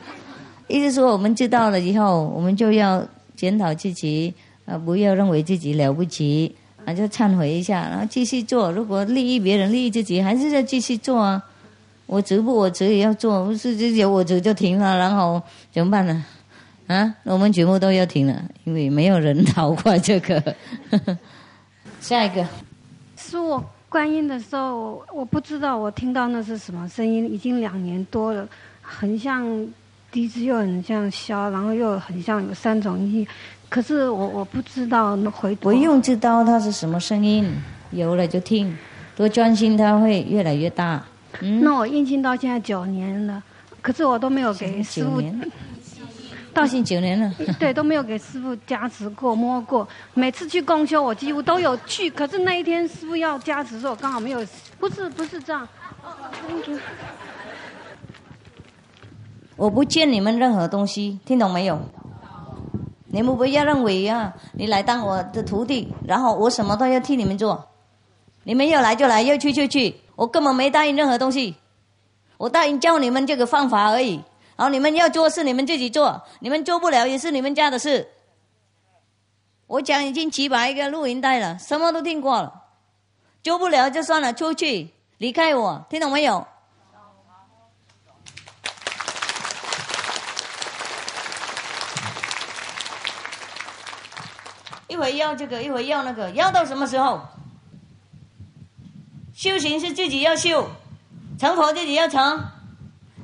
[0.67, 4.33] 意思说我们知道了以后，我们就要检讨自己，
[4.65, 8.73] 啊，不要认为自己了不起，啊，就忏悔一下，然后继续做。
[8.73, 11.43] 如果利益别人、利益自己，还是要继续做啊。
[12.07, 16.25] 我执不我执也要做，不是就有我执就停了，然后怎么办呢？
[16.87, 20.43] 啊，我们全部都要停了，因为没有人逃过这个。
[22.01, 22.47] 下一个，
[23.29, 28.49] 是我观音的时候，我我不知道我听到那是什么声音，已经两年多了，
[28.81, 29.45] 很像
[30.11, 33.27] 笛子，又很像箫，然后又很像有三种音，
[33.69, 37.47] 可是我我不知道那回不用知道它是什么声音，
[37.91, 38.75] 有了就听，
[39.15, 41.05] 多专心，它会越来越大。
[41.41, 43.43] 嗯，那我印经到现在九年了，
[43.83, 45.21] 可是我都没有给师傅
[46.59, 47.33] 九年，到现九年了。
[47.61, 49.87] 对，都没有给师傅加持过、摸过。
[50.15, 54.45] 每次去公修，我几乎都有去，可是那一天师傅要加持的时候，我刚好没有。
[54.79, 55.69] 不是，不是这样。
[59.57, 61.79] 我不欠你们任何东西，听懂没有？
[63.11, 67.67] 你们不要认为啊，你来当我的徒弟，然后我什么都要替你们做。
[68.45, 71.57] 你们要来就来，要去就去，我根本没答应任何东西，
[72.37, 74.21] 我答应教你们这个方法而已。
[74.61, 78.09] 好你们要做是你们自己做，你们做不了也是你们家的事。
[79.69, 82.65] 我讲已经几百个录音带了，什么都听过了，
[83.41, 86.45] 做不了就算了，出去离开我，听懂没有？
[94.89, 97.21] 一会要这个，一会要那个，要到什么时候？
[99.33, 100.69] 修行是自己要修，
[101.39, 102.43] 成佛自己要成，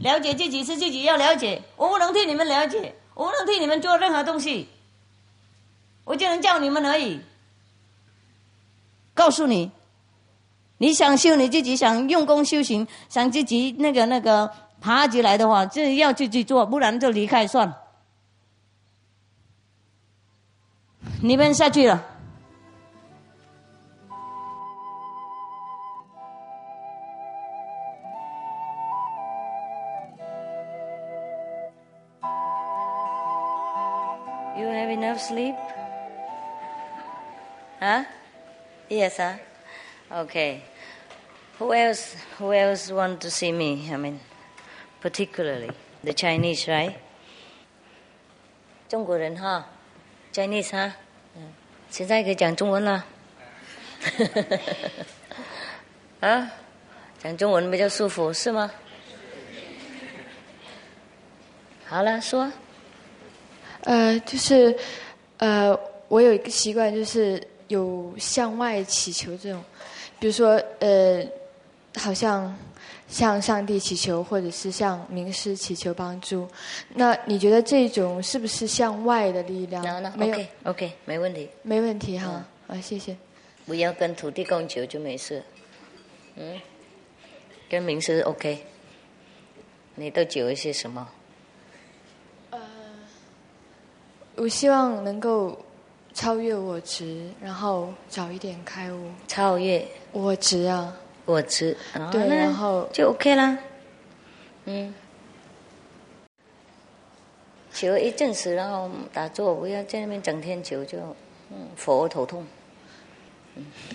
[0.04, 1.62] 了解自己是自己要了解。
[1.76, 4.68] 我不能替你们了解，我不能替你们做任何东西，
[6.04, 7.22] 我就能叫你们而已。
[9.14, 9.70] 告诉你，
[10.76, 17.78] 你想修你自己，想用功修行，想自己那个那个爬起来的话，这要自己做，不然就离开算了。
[21.22, 22.10] 你们下去了。
[35.28, 35.54] Sleep?
[37.80, 38.04] Huh?
[38.88, 39.34] Yes, huh?
[40.10, 40.62] Okay.
[41.58, 42.16] Who else?
[42.38, 43.90] Who else want to see me?
[43.92, 44.20] I mean,
[45.00, 45.70] particularly
[46.02, 46.94] the Chinese, right?
[48.88, 49.66] 中国人哈
[50.32, 50.92] ，Chinese 哈，
[51.36, 51.52] 嗯，
[51.90, 53.04] 现在可以讲中文了。
[56.20, 56.50] 啊，
[57.22, 58.70] 讲中文比较舒服是吗？
[61.86, 62.52] 好了，说。
[63.86, 64.74] 呃，就是
[65.38, 69.62] 呃，我有一个习惯，就是有向外祈求这种，
[70.18, 71.26] 比如说呃，
[71.96, 72.56] 好像
[73.08, 76.48] 向上帝祈求，或者是向名师祈求帮助。
[76.94, 79.82] 那你觉得这种是不是向外的力量？
[80.16, 81.48] 没有 OK，没问题。
[81.62, 83.16] 没问题哈，啊，谢谢。
[83.66, 85.42] 不要跟土地共求就没事。
[86.36, 86.60] 嗯，
[87.68, 88.64] 跟名师 OK。
[89.96, 91.08] 你都求一些什么？
[94.44, 95.58] 我希望能够
[96.12, 99.10] 超越我执，然后早一点开悟。
[99.26, 101.74] 超越我执啊，我执，
[102.12, 103.56] 对，然后就 OK 啦。
[104.66, 104.94] 嗯，
[107.72, 110.98] 求一阵子，然后打坐，不要在那边整天求，就
[111.48, 112.44] 嗯，佛头痛。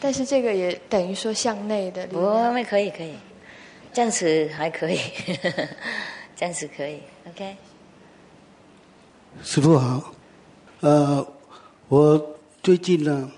[0.01, 2.07] 但是这个也等于说向内的。
[2.07, 2.17] 不，
[2.67, 3.13] 可以可以，
[3.93, 4.99] 暂时还可以，
[6.35, 7.55] 暂时可以，OK。
[9.43, 10.15] 师傅好。
[10.81, 11.25] 呃，
[11.89, 13.29] 我最近呢，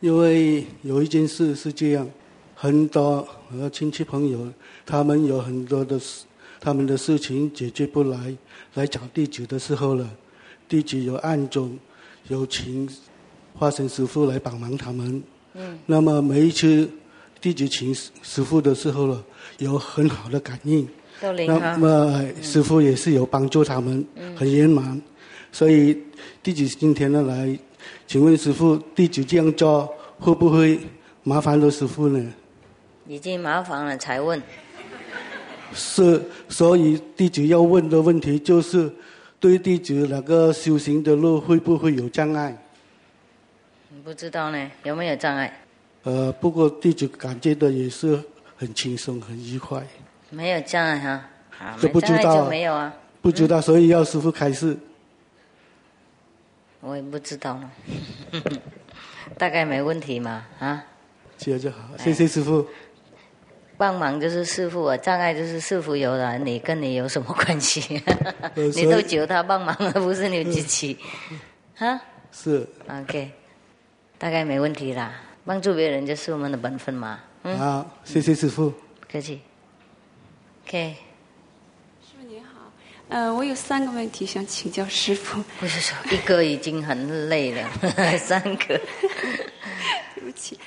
[0.00, 2.08] 因为有一件事是这样，
[2.54, 4.50] 很多呃亲戚朋友，
[4.86, 6.24] 他们有很多的事，
[6.58, 8.34] 他们的事情解决不来，
[8.72, 10.08] 来找地主的时候了，
[10.66, 11.78] 地主有暗中
[12.28, 12.88] 有请
[13.54, 15.22] 化身师傅来帮忙他们。
[15.52, 15.78] 嗯。
[15.84, 16.88] 那么每一次
[17.38, 19.22] 地主请师傅的时候了，
[19.58, 20.88] 有很好的感应。
[21.20, 24.02] 那么师傅也是有帮助他们，
[24.34, 25.02] 很圆满。
[25.50, 25.96] 所以
[26.42, 27.58] 弟子今天呢来，
[28.06, 30.78] 请问师傅，弟子这样做会不会
[31.22, 32.32] 麻烦了师傅呢？
[33.06, 34.40] 已经麻烦了才问。
[35.72, 38.90] 是，所以弟子要问的问题就是，
[39.38, 42.56] 对弟子那个修行的路会不会有障碍？
[44.04, 45.60] 不知道呢，有没有障碍？
[46.04, 48.18] 呃，不过弟子感觉到也是
[48.56, 49.86] 很轻松、很愉快。
[50.30, 51.10] 没有障碍哈，
[51.58, 52.94] 啊，没障碍就没有啊。
[53.20, 54.76] 不知道，所以要师傅开示。
[56.80, 57.70] 我也不知道了，
[59.36, 60.84] 大概没问题嘛啊？
[61.36, 62.66] 接就好，谢谢师傅。
[63.76, 68.02] 帮忙就是师傅啊，障碍就是师傅有了，你跟你有什么关系？
[68.74, 70.98] 你都求他帮忙，而不是你自己，
[71.76, 72.00] 哈？
[72.32, 72.66] 是。
[72.88, 73.30] OK，
[74.18, 75.14] 大概没问题啦。
[75.44, 77.20] 帮助别人就是我们的本分嘛。
[77.42, 78.72] 好，谢谢师傅。
[79.10, 79.40] 客气。
[80.66, 81.07] OK。
[83.08, 85.42] 呃，我有三个问题想请教师傅。
[85.58, 87.66] 不是说一个已经很累了，
[88.20, 88.78] 三个。
[90.14, 90.58] 对不起，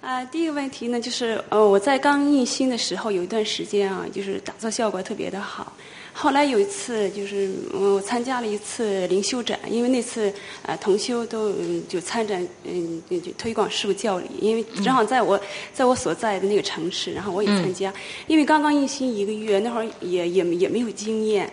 [0.00, 5.72] 啊，第一个问题呢，就是呃，我在刚印心的时候有一段时间啊，就是打坐效果特别的好。
[6.14, 10.32] 后来有一次，就是我参加了一次灵修展，因为那次
[10.62, 11.52] 呃同修都
[11.88, 15.40] 就参展，嗯，就推广师傅教理，因为正好在我
[15.72, 17.92] 在我所在的那个城市，然后我也参加。
[18.26, 21.50] 因为刚刚印心一个月，那会儿也也也没有经验。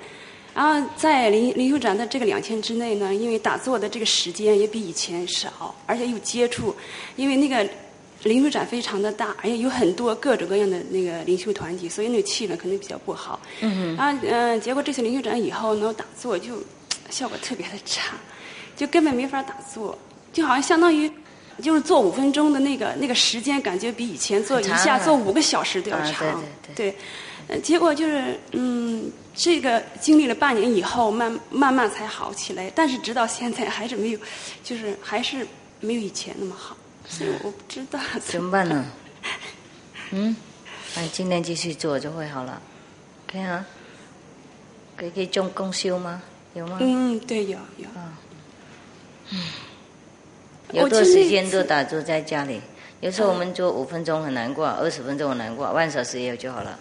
[0.53, 6.75] 然后在灵灵修展的这个两天之内呢，因为打坐的这个时间也比以前少，而且又接触，
[7.15, 7.67] 因为那个
[8.23, 13.39] 灵修展非常的大，而且有很多各种各样的那个灵修团体，所以那个气氛肯定比较不好。
[13.61, 16.61] 嗯然后嗯，结果这次灵修展以后呢，打坐就
[17.09, 18.15] 效果特别的差，
[18.75, 19.97] 就根本没法打坐，
[20.33, 21.11] 就好像相当于
[21.61, 26.43] 就是坐五分钟的那个那个时间，感觉比以前坐一下坐五个小时都要长。
[26.75, 26.95] 对。
[27.47, 34.19] 呃，结果就是，嗯，这个经历了半年以后，慢慢慢才好起来，但是直到现在还是没有，
[34.63, 35.47] 就是还是
[35.79, 36.77] 没有以前那么好，
[37.09, 38.85] 所以我不知道怎么办呢？
[40.11, 40.35] 嗯，
[40.95, 42.61] 那今天继续做就会好了，
[43.29, 43.65] 可以啊？
[44.95, 46.21] 可以可以中公休吗？
[46.53, 46.77] 有吗？
[46.79, 47.87] 嗯，对，有有。
[49.31, 49.39] 嗯。
[50.71, 52.61] 有多时间次都打坐在家里。
[53.01, 56.77] 有时候我们做五分钟很难过，二十分钟很难过，半小时也有就好了。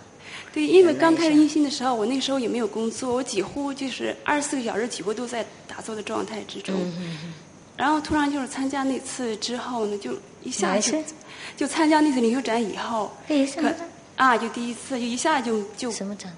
[0.53, 6.75] 对，因为刚开始印心的时候，我那时候也没有工作，我几乎就是二十四个小时几乎都在打坐的状态之中。
[6.77, 7.33] 嗯
[7.79, 10.13] 然后突然就是参加那次之后呢，就
[10.43, 10.93] 一下就
[11.57, 13.73] 就参加那次灵修展以后，可
[14.17, 16.31] 啊，就第一次就一下就就什么展？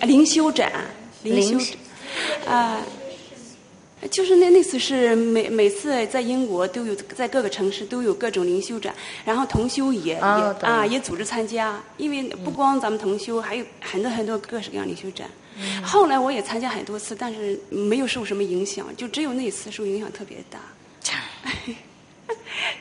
[0.00, 0.70] 灵修展，
[1.22, 2.82] 灵修展啊。
[4.10, 8.92] 就是那那次是每每次在英国都有在各个城市都有各种灵修展，
[9.24, 15.28] 然后同修也、也啊也组织参加，因为不光咱们同修，还有很多很多各式各样灵修展。
[15.60, 20.58] 嗯后来我也参加很多次，但是没有受什么影响，就只有那次受影响特别大。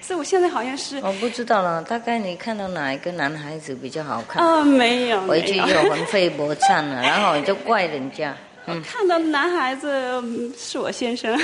[0.01, 4.41] 所以我现在好像是我不知道了，大概你看到哪一个男孩子比较好看？
[4.45, 8.36] 啊没有回去没有就魂飞魄散了，然后你就怪人家。
[8.67, 9.89] 嗯，看到男孩子
[10.22, 11.36] 嗯是我先生，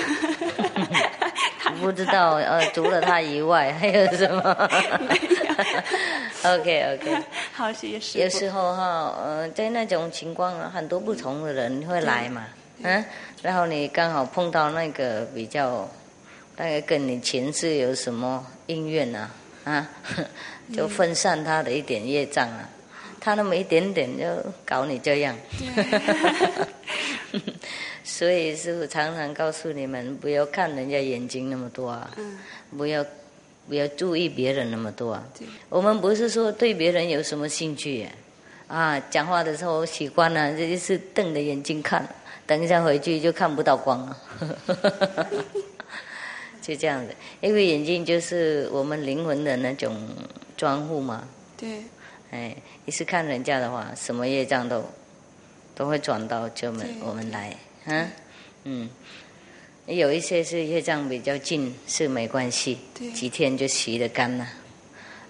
[1.82, 4.70] 不知道呃，除了他以外还有什么
[6.44, 7.24] ？OK OK。
[7.54, 8.24] 好，谢谢师傅。
[8.24, 12.46] 有时候哈，呃，在那种情况啊，很多不同的人会来嘛，
[12.84, 13.04] 嗯，
[13.42, 15.90] 然后你刚好碰到那个比较，
[16.56, 19.32] 大概跟你前世有什么因缘啊，
[19.64, 19.90] 啊，
[20.74, 22.70] 就分散他的一点业障啊，
[23.20, 24.26] 他那么一点点就
[24.66, 25.36] 搞你这样，
[28.04, 32.10] 所以师傅常常告诉你们，不要看人家眼睛那么多啊，
[32.78, 33.06] 不要
[33.68, 35.14] 不要注意别人那么多。
[35.14, 35.24] 啊。
[35.70, 38.12] 我们不是说对别人有什么兴趣耶。
[38.68, 42.06] 啊，讲话的时候习惯了，这就是瞪着眼睛看，
[42.46, 44.18] 等一下回去就看不到光了，
[46.62, 47.16] 就这样子。
[47.40, 49.96] 因为眼睛就是我们灵魂的那种
[50.58, 51.82] 专户嘛，对，
[52.30, 52.54] 哎，
[52.84, 54.84] 一是看人家的话，什么业障都
[55.74, 57.56] 都会转到这们我们来，
[57.86, 58.12] 啊，
[58.66, 58.90] 嗯，
[59.88, 64.46] 有一些是业障比较近，是没关系对，几天就洗得干了。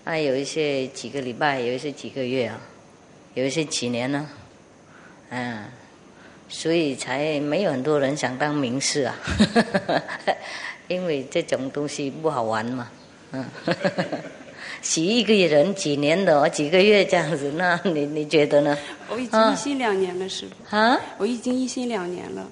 [0.04, 2.60] 啊，有一些几个礼拜，有一些几个月啊，
[3.36, 4.28] 有一些几年呢，
[5.30, 5.66] 嗯，
[6.50, 9.16] 所以才没有很多人想当名士啊，
[10.88, 12.90] 因为这种东西不好玩嘛，
[13.32, 13.46] 嗯。
[14.82, 18.78] 洗一个人几年的哦，几个月这样子，那你你觉得呢？
[19.10, 20.76] 我已经一心两年了，师傅。
[20.76, 21.00] 啊？
[21.18, 22.48] 我已经一心两年了。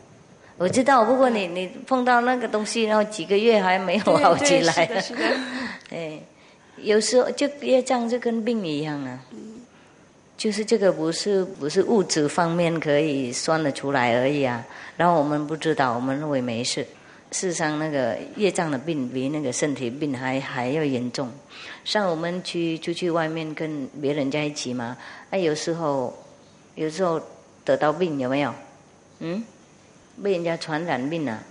[0.57, 5.21] 我知道，不过你你碰到那个东西，然后几个月还没有好起来，是的是的
[5.91, 6.19] 哎，
[6.77, 9.19] 有时候就业障就跟病一样啊，
[10.37, 14.65] 就是这个不是不是物质方面可以算得出来而已啊。
[14.95, 16.83] 然后我们不知道，我们认为没事，
[17.31, 21.29] 事实上那个业障的病比那个身体病还还要严重。
[21.83, 24.95] 像我们去出去外面跟别人在一起嘛，
[25.31, 26.17] 哎，有时候
[26.75, 27.21] 有时候
[27.65, 28.53] 得到病有没有？
[29.19, 29.43] 嗯，
[30.23, 31.43] 被人家传染病了、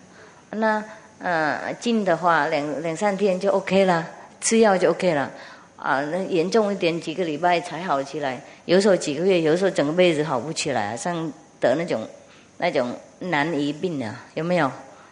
[0.50, 0.82] 那
[1.18, 4.08] 呃近的话两两三天就 OK 了，
[4.40, 5.30] 吃药就 OK 了。
[5.76, 12.08] 啊，那严重一点几个礼拜才好起来，有时候几个月，有时候整个辈子好不起来、啊，像得那种
[12.56, 14.70] 那种难医病啊，有没有？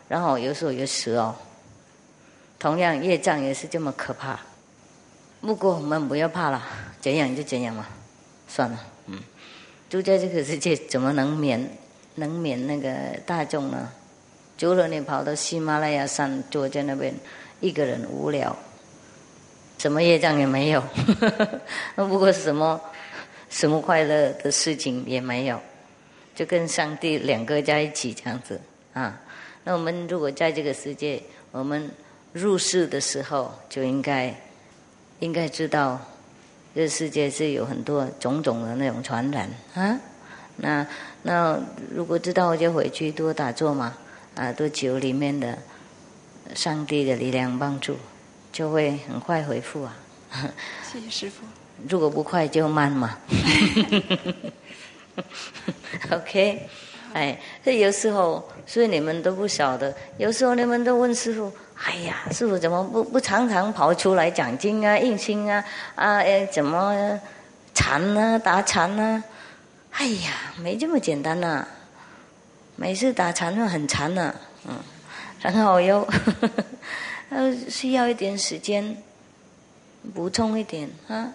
[0.09, 1.35] 然后有时候有死哦。
[2.59, 4.41] 同样业障也是这么可怕。
[5.43, 6.63] 不过我们不要怕了，
[7.03, 7.85] 怎样就怎样嘛，
[8.49, 9.19] 算了，嗯，
[9.91, 11.69] 住在这个世界怎么能免
[12.17, 12.91] 能免那个
[13.27, 13.89] 大众呢？
[14.59, 17.13] 除了你跑到喜马拉雅山坐在那边
[17.61, 18.57] 一个人无聊，
[19.77, 20.83] 什么业障也没有，
[21.97, 22.81] 那 不过什么
[23.51, 25.61] 什么快乐的事情也没有，
[26.35, 28.61] 就跟上帝两个在一起这样子
[28.93, 29.21] 啊。
[29.65, 31.91] 那我们如果在这个世界，我们
[32.33, 34.33] 入世的时候就应该
[35.19, 36.01] 应该知道，
[36.73, 39.99] 这世界是有很多种种的那种传染啊。
[40.57, 40.87] 那
[41.23, 41.59] 那
[41.95, 43.95] 如果知道我就回去多打坐嘛，
[44.35, 45.57] 啊，多求里面的
[46.55, 47.97] 上帝的力量帮助，
[48.53, 49.97] 就会很快回复啊。
[50.83, 51.45] 谢谢师傅。
[51.89, 53.17] 如果不快就慢嘛。
[56.11, 56.69] OK，
[57.13, 61.53] 哎，这有时候，所以你们都不晓得，有时候你们都问师傅，
[61.85, 65.65] 哎呀，师傅怎么不不常常跑出来讲经啊、印心啊
[65.95, 66.17] 啊？
[66.19, 67.21] 哎，怎么
[67.75, 69.23] 禅啊、打禅啊？
[69.93, 71.69] 哎呀，没这么简单呐、啊！
[72.77, 74.35] 每次打禅都很禅呐、
[74.67, 74.75] 嗯，
[75.41, 76.07] 然后又
[77.31, 78.97] 呃需要一点时间
[80.15, 81.33] 补充一点啊。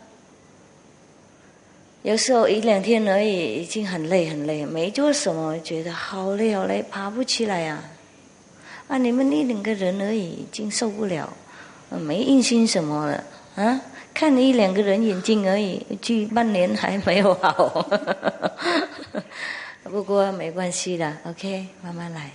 [2.03, 7.75] 有时候一两天而已，已经很累很累，没做什么，觉得好累好累，爬不起来呀、
[8.87, 8.89] 啊。
[8.89, 11.31] 啊，你们一两个人而已，已经受不了，
[11.89, 13.23] 没印心什么了
[13.55, 13.81] 啊。
[14.17, 17.87] 看了一两个人眼睛而已，去半年还没有好，
[19.83, 22.31] 不过没关系的，OK，慢慢来。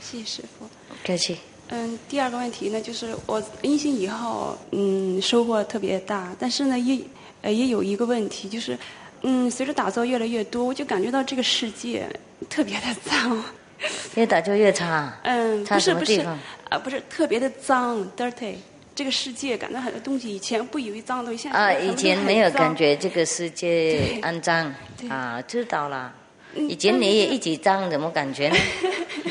[0.00, 0.66] 谢谢师傅。
[1.06, 1.38] 客气。
[1.68, 7.00] 嗯，第二个问题呢，就是我阴性以后，嗯，收获特别大，但是呢，也
[7.42, 8.76] 呃也有一个问题，就是，
[9.22, 12.04] 嗯，随着打坐越来越多，我就感觉到这个世界
[12.50, 13.44] 特别的脏。
[14.16, 15.16] 越打就越差。
[15.22, 16.20] 嗯，不是不是？
[16.68, 18.56] 啊，不是特别的脏，dirty。
[18.94, 24.72] 这个世界感到很多东西以前不以为脏的东西，现在啊，以前没有感觉这个世界肮脏
[25.08, 26.12] 啊，知道了。
[26.54, 28.56] 以前你也一直脏，怎么感觉呢？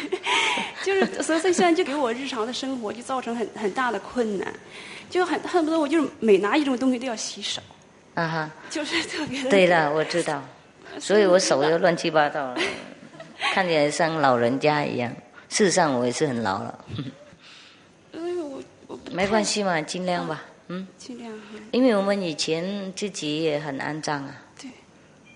[0.84, 4.53] 就是，所以现在就给我日常的生活就造成很很大的困难，
[5.09, 7.61] 就很恨不得我就是每拿一种东西都要洗手，
[8.16, 8.51] 啊哈。
[8.70, 9.49] 就是特别的。
[9.49, 10.43] 对了， 我知道，
[10.99, 12.57] 所以我手又乱七八糟了，
[13.53, 15.09] 看起来像老人家一样。
[15.47, 16.78] 事实上我也是很老了，
[19.11, 20.87] 没关系嘛，尽量吧，嗯。
[20.97, 21.59] 尽量哈。
[21.71, 24.69] 因为我们以前自己也很肮脏啊，对，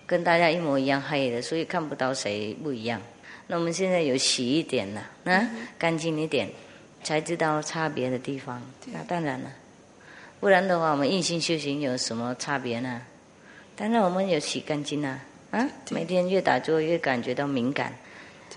[0.06, 3.00] 跟大家一模一样黑的，所以看不到谁不一样。
[3.46, 6.48] 那我们现在有洗一点了，啊，干净一点，
[7.02, 8.62] 才知道差别的地方。
[8.86, 9.50] 那当然了，
[10.38, 13.00] 不然的话，我们硬性修行有什么差别呢？
[13.74, 17.92] 当然我们有洗干净啊，啊，每天越打坐越感觉到敏感，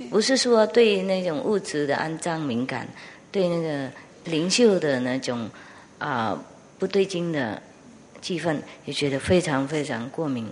[0.10, 2.88] 不是说对那种物质的肮脏敏感，
[3.32, 3.90] 对那个
[4.26, 5.50] 灵秀的那种
[5.98, 6.38] 啊、
[6.80, 7.62] 不对劲的
[8.22, 10.48] 气氛，也觉得非常非常过敏。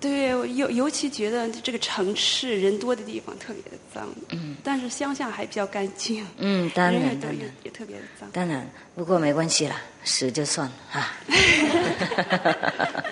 [0.00, 8.26] 对，我尤尤其觉得这个城市人多的地方特别的脏，嗯，但是乡下还比较干净，嗯，当然当然也也特别的脏。
[8.32, 11.06] 当然，不过没关系啦，死就算了哈。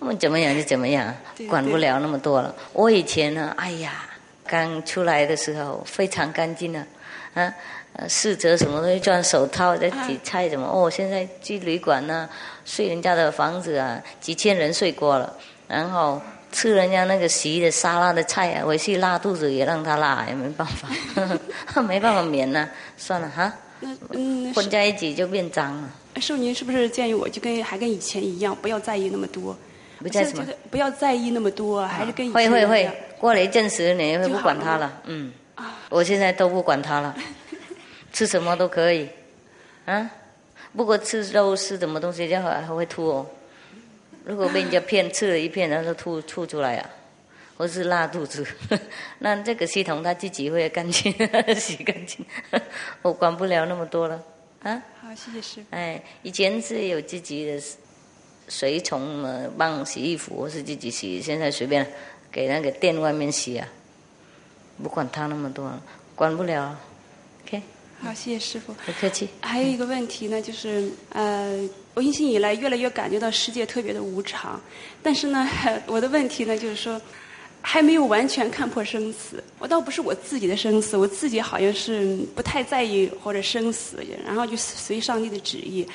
[0.00, 1.14] 我们 怎么样就怎么样，
[1.48, 2.52] 管不了那么多了。
[2.72, 4.04] 我以前呢，哎呀，
[4.44, 6.84] 刚出来的时候非常干净的，
[7.34, 7.52] 啊，
[7.94, 10.66] 呃，试着什么东西赚手套在啊挤菜什么。
[10.66, 12.28] 哦，现在去旅馆呢，
[12.64, 15.32] 睡人家的房子啊，几千人睡过了，
[15.68, 16.20] 然后
[16.52, 20.88] 吃人家那个洗的沙拉的菜啊，回去拉肚子也让他拉，也没办法，
[21.82, 23.52] 没办法免呐、算了哈。
[23.80, 25.88] 那嗯，混在一起就变脏了。
[26.20, 29.56] 师傅，您是不是建议我就跟还跟以前一样，不要在意那么多？
[30.02, 35.30] 不在什么不要在意那么多，还是跟以前会会会，过了一阵子你会不就好了吗管他了，嗯，
[35.90, 37.14] 我现在都不管他了，
[38.14, 39.06] 吃什么都可以，
[39.84, 40.10] 啊，
[40.74, 43.26] 不过吃肉吃什么东西就还还会吐哦，
[44.24, 46.88] 如果被人家骗吃了一片，然后吐吐出来啊，
[47.56, 48.46] 或是拉肚子，
[49.18, 51.12] 那这个系统它自己会干净
[51.58, 52.24] 洗干净，
[53.02, 54.22] 我管不了那么多了，
[54.62, 54.80] 啊。
[55.02, 55.66] 好，谢谢师傅。
[55.70, 57.60] 哎，以前是有自己的
[58.46, 61.84] 随从呃帮洗衣服，或是自己洗，现在随便
[62.30, 63.66] 给那个店外面洗啊，
[64.82, 65.70] 不管他那么多，
[66.14, 66.76] 管不了。
[67.44, 67.62] OK，
[68.02, 68.74] 好，谢谢师傅。
[68.86, 69.28] 不客气。
[69.40, 71.60] 还有一个问题呢，就是呃，
[71.94, 74.60] 我印性以来越来越感觉到世界特别的无常，
[75.02, 75.48] 但是呢，
[75.86, 77.00] 我的问题呢就是说，
[77.62, 79.42] 还没有完全看破生死。
[79.58, 85.86] 我倒不是我自己的生死，我自己好像是不太在意或者生死，然后就随上帝的旨意。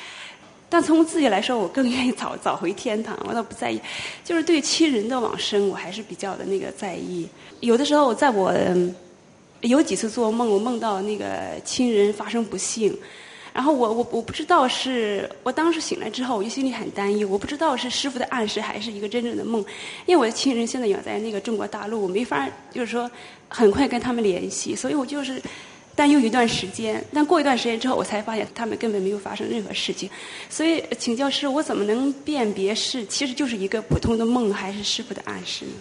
[0.76, 3.80] 但从自己来说，我更愿意早早回天堂，我倒不在意。
[4.26, 7.26] 就是对亲人的往生，我还是比较的那个在意。
[7.62, 8.54] 有的时候，在我
[9.62, 11.26] 有几次做梦，我梦到那个
[11.64, 12.94] 亲人发生不幸，
[13.54, 19.64] 然后我我我不知道是我当时醒来之后，我就心里很担忧，我不知道是师傅的暗示还是一个真正的梦，
[20.06, 23.10] 因为我的亲人现在远在那个中国大陆，我没法就是说
[23.48, 25.42] 很快跟他们联系，所以我就是
[25.96, 27.04] 担忧一段时间。
[27.14, 30.10] 但过一段时间之后，我才发现他们根本没有发生任何事情，
[30.50, 35.72] 所以请教师，我怎么能辨别是其实就是一个普通的梦，还是师傅的暗示呢？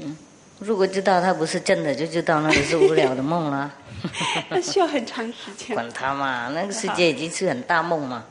[0.00, 0.16] 嗯，
[0.60, 3.74] 如果知道它不是真的，就知道那个是无聊的梦了。
[4.48, 5.74] 那需要很长时间。
[5.74, 8.24] 管他嘛，那个世界已经是很大梦嘛，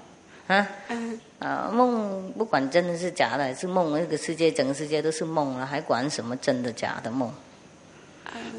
[0.47, 7.30] 啊，嗯啊，梦不管真的是假的还是梦，那个世界整个世界都是梦了，还管什么真的假的梦？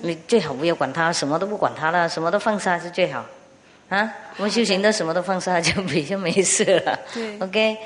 [0.02, 3.24] 你最好不要管他，什么都不管他了，什么都放下是最好。
[3.88, 6.98] 啊，我们修行的什么都放下，就比较没事了。
[7.14, 7.76] 对，OK，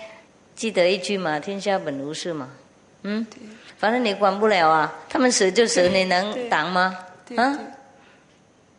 [0.57, 2.49] 记得一句嘛，天下本无事嘛。
[3.03, 3.27] 嗯，
[3.79, 6.99] 反正你管不了啊，他们死就死，你能挡吗？
[7.37, 7.59] 啊？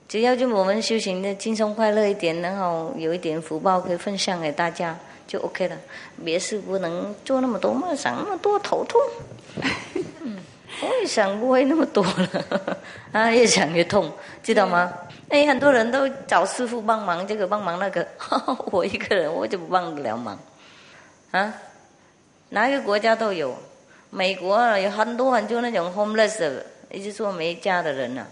[0.05, 5.77] 只要就我们修行的轻松快乐一点，然后有一点福报可以分享给大家，就 OK 了。
[6.23, 9.01] 别事不能做那么多梦想，那么多头痛。
[10.21, 10.37] 嗯，
[10.81, 12.77] 我也想不会那么多了，
[13.11, 14.11] 啊，越想越痛，
[14.41, 14.91] 知道吗？
[15.29, 18.05] 哎，很多人都找师傅帮忙，这个帮忙那个，
[18.71, 20.37] 我一个人我就不帮得了忙，
[21.31, 21.53] 啊，
[22.49, 23.55] 哪一个国家都有，
[24.09, 28.27] 美国啊有很多很多那种 homeless 的，也就是说没家的人啊。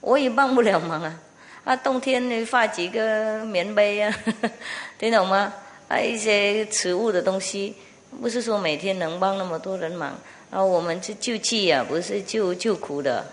[0.00, 1.20] 我也帮不了忙啊！
[1.64, 4.14] 啊，冬天你发几个棉被啊，
[4.96, 5.52] 听懂吗？
[5.88, 7.74] 啊，一些食物的东西，
[8.20, 10.16] 不是说每天能帮那么多人忙。
[10.50, 13.24] 然后我们是救济啊，不是救救苦的。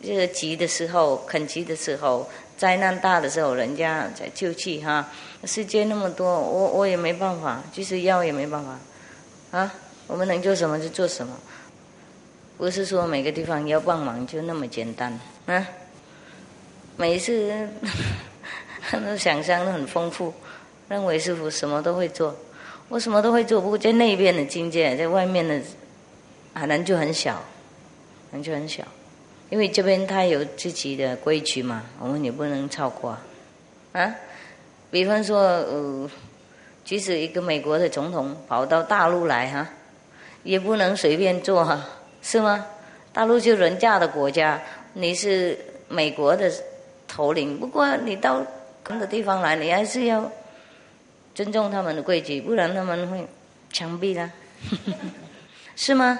[0.00, 5.08] 这个急的时候，肯急的时候，灾难大的时候，人家在救济哈。
[5.44, 8.78] 世界那么多，我我也没办法，就是要也没办法，
[9.58, 9.74] 啊，
[10.06, 11.36] 我们能做什么就做什么，
[12.56, 15.66] 不是说每个地方要帮忙就那么简单啊。
[16.96, 17.68] 每一次
[18.90, 20.32] 都想象都很丰富，
[20.88, 22.36] 认为师傅什么都会做，
[22.88, 25.60] 我什么都会做，不过在那边的境界，在外面的
[26.58, 27.42] 可能就很小，
[28.32, 28.82] 能就很小，
[29.50, 33.16] 因为这边他有自己的规矩嘛，我们也不能超过
[33.92, 34.14] 啊。
[34.90, 36.10] 比方说，呃，
[36.84, 39.68] 即使一个美国的总统跑到大陆来哈，
[40.42, 41.84] 也不能随便做哈，
[42.22, 42.66] 是吗？
[43.12, 44.60] 大陆就人家的国家，
[44.94, 46.50] 你是美国的
[47.06, 48.42] 头领，不过你到
[48.88, 50.30] 那个地方来，你还是要
[51.34, 53.26] 尊重他们的规矩，不然他们会
[53.72, 54.30] 枪毙的，
[55.76, 56.18] 是吗？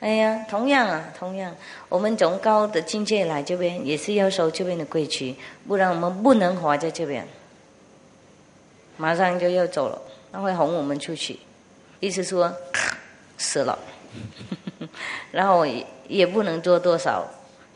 [0.00, 1.52] 哎呀，同样啊，同样，
[1.88, 5.34] 我们从高的境界来这边，也是要守这边的规矩，
[5.66, 7.26] 不然我们不能活在这边。
[8.96, 10.00] 马上就要走了，
[10.32, 11.38] 他会哄我们出去，
[11.98, 12.52] 意思说
[13.38, 13.76] 死了，
[15.32, 17.26] 然后也也不能做多少，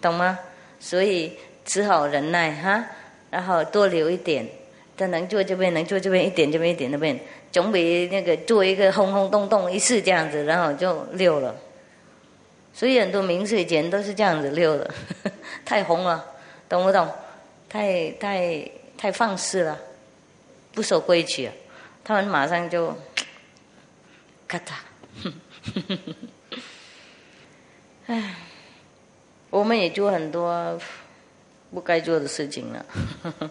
[0.01, 0.39] 懂吗？
[0.79, 1.33] 所以
[1.65, 2.85] 只好忍耐哈，
[3.31, 4.47] 然后多留一点，
[4.97, 7.19] 他能做这边能做这边一点这边一点那边，
[7.51, 11.53] 总比那个做一个轰轰动动一次这样子，然后就溜了。
[12.75, 14.91] 所以很多名水钱都是这样子溜的，
[15.65, 16.25] 太红了，
[16.69, 17.09] 懂不懂？
[17.69, 19.79] 太太太放肆了。
[20.75, 21.51] 不守规矩，
[22.03, 22.97] 他们马上就
[24.49, 24.73] 咔嚓，
[28.07, 28.37] 唉，
[29.51, 30.81] 我们也做很多
[31.75, 32.87] 不该做的事情了，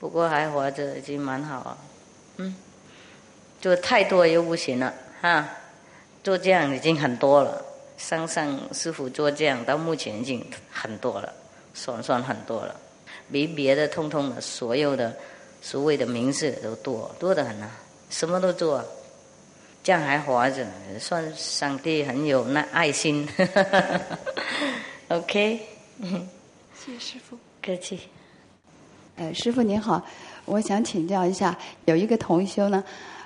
[0.00, 1.78] 不过还活着已经蛮好了。
[2.38, 2.56] 嗯，
[3.60, 5.48] 做太多又不行了哈，
[6.24, 7.64] 做这样已经很多了。
[8.00, 11.32] 上上师傅做这样到目前已经很多了，
[11.74, 12.74] 算算很多了，
[13.30, 15.14] 比别的通通的所有的。
[15.62, 17.70] 所谓的名字都多多的很啊，
[18.08, 18.82] 什么都做，
[19.84, 20.66] 这样还活着，
[20.98, 23.28] 算上帝很有那爱心。
[25.08, 25.60] OK，
[26.74, 28.00] 谢谢师傅，客气。
[29.16, 30.02] 呃，师傅您好，
[30.46, 32.82] 我想请教一下，有一个同修呢，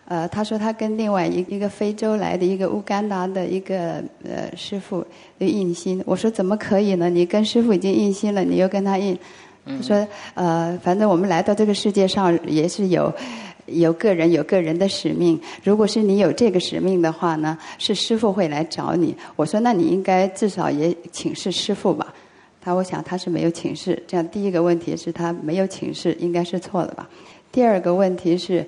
[0.06, 5.04] 呃，他说他跟另外一一个非洲来的一个乌干达的一个呃师傅
[5.38, 7.08] 印心，我说怎么可以呢？
[7.08, 9.18] 你跟师傅已经印心了，你又跟他印。
[9.66, 13.10] 他说：“呃，反正我们来到这个世界上也是有
[13.64, 15.40] 有个人有个人的使命。
[15.62, 19.16] 如果是你有这个使命的话呢，是师傅会来找你。
[19.36, 22.12] 我说，那你应该至少也请示师傅吧。
[22.60, 24.02] 他我想他是没有请示。
[24.06, 27.08] 这样第一个问题是他没有请示，应该是错的吧？
[27.50, 28.62] 第二个问题是。”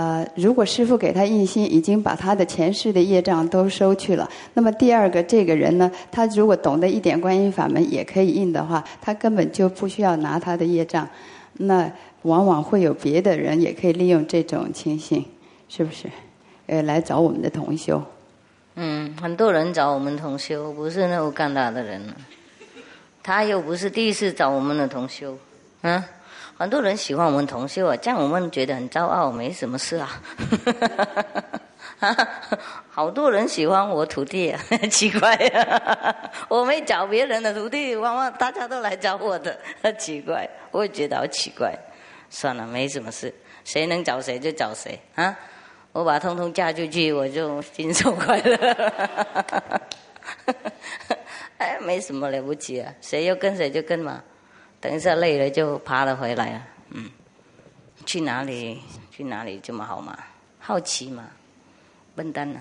[0.00, 11.06] 呃，如果师傅给他印心，已经把他的前世的业障都收去了，那么第二个这个人呢，他如果懂得一点观音法门，也可以印的话，他根本就不需要拿他的业障。
[11.52, 11.92] 那
[12.22, 15.22] 往往会有别的人也可以利用这种情形，
[15.68, 16.08] 是不是？
[16.66, 18.02] 呃，来找我们的同修。
[18.76, 22.00] 嗯，很多人找我们同修，不是那乌干达的人，
[23.22, 25.36] 他又不是第一次找我们的同修，
[25.82, 26.02] 嗯。
[26.60, 30.20] 很多人喜欢我们同修啊，这样我们觉得很骄傲，没什么事啊。
[32.90, 34.60] 好多人喜欢我徒弟，啊
[34.92, 36.14] 奇怪啊！
[36.48, 39.58] 我没找别人的徒弟，往往大家都来找我的，
[39.96, 41.74] 奇怪，我也觉得好奇怪。
[42.28, 43.32] 算了，没什么事，
[43.64, 45.34] 谁能找谁就找谁啊！
[45.92, 48.92] 我把通通嫁出去，我就心手快乐。
[51.56, 54.22] 哎，没什么了不起啊，谁要跟谁就跟嘛。
[54.80, 57.10] 等一下累了就爬了回来啊，嗯，
[58.06, 60.18] 去哪里去哪里这么好嘛？
[60.58, 61.24] 好奇嘛，
[62.14, 62.60] 笨蛋呐！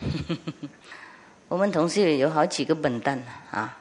[1.48, 3.78] 我们同事有好几个笨蛋啊，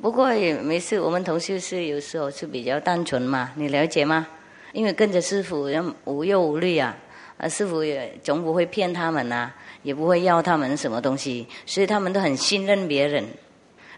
[0.00, 0.98] 不过也没事。
[0.98, 4.26] 我们同事是有时候是比较单纯嘛，你了解吗？
[4.72, 5.68] 因为跟着师傅，
[6.06, 6.96] 无忧无虑啊，
[7.36, 9.52] 啊，师傅也总不会骗他们呐，
[9.82, 13.22] 也不会要他们什么东西，所以他们都很信任别人。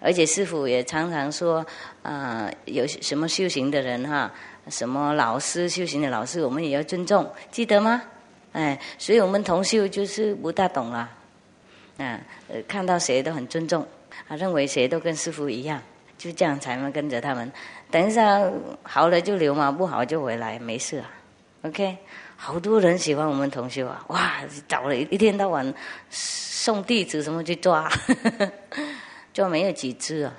[0.04, 1.64] 而且师傅也常常说，
[2.02, 4.30] 啊，有什么修行的人哈，
[4.68, 8.02] 什么老师修行的老师，我们也要尊重，记得吗？
[8.52, 11.08] 哎，所以我们同修就是不大懂了，
[11.96, 12.20] 啊，
[12.68, 13.80] 看到谁都很尊重，
[14.28, 15.80] 啊，认为谁都跟师傅一样，
[16.18, 17.50] 就这样才能跟着他们。
[17.90, 18.38] 等一下
[18.82, 21.10] 好了就留嘛，不好就回来，没事啊。
[21.62, 21.96] OK，
[22.36, 24.34] 好多人喜欢我们同修啊，哇，
[24.68, 25.72] 找了一天到晚
[26.10, 27.90] 送弟子什么去抓。
[29.34, 30.32] 就没有几只啊，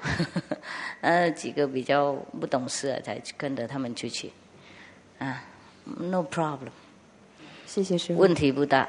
[1.02, 4.32] 呃，几个比较不懂事啊，才跟着他们出去，
[5.20, 5.43] 啊
[5.84, 6.72] ，no problem，
[7.68, 8.88] 谢谢师傅，问题不大。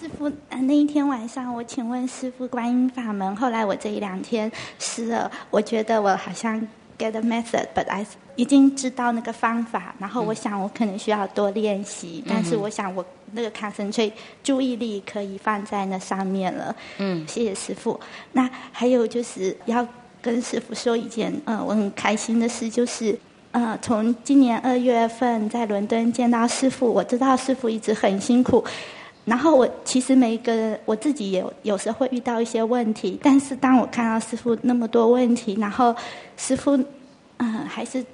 [0.00, 3.34] 师傅，呃，那一天晚上，我请问师傅观音法门。
[3.34, 6.60] 后来我这一两天试了，我觉得我好像
[6.96, 9.94] get a method，but I 已经知道那个方法。
[9.98, 13.04] 然后我想我可能需要多练习，嗯但是我想我
[13.34, 14.12] 那个 concentrate
[14.42, 16.74] 注意力可以放在那上面了。
[16.98, 17.98] 嗯，谢谢师傅。
[18.32, 19.86] 那还有就是要
[20.22, 23.18] 跟师傅说一件，呃，我很开心的事，就是
[23.52, 28.64] 呃，从今年二月份在伦敦见到师傅，我知道师傅一直很辛苦。
[29.24, 35.96] 然后我其实每一个我自己也有有时候会遇到一些问题，但是当我看到师傅那么多问题，然后
[36.36, 36.76] 师傅，
[37.38, 38.04] 嗯、还是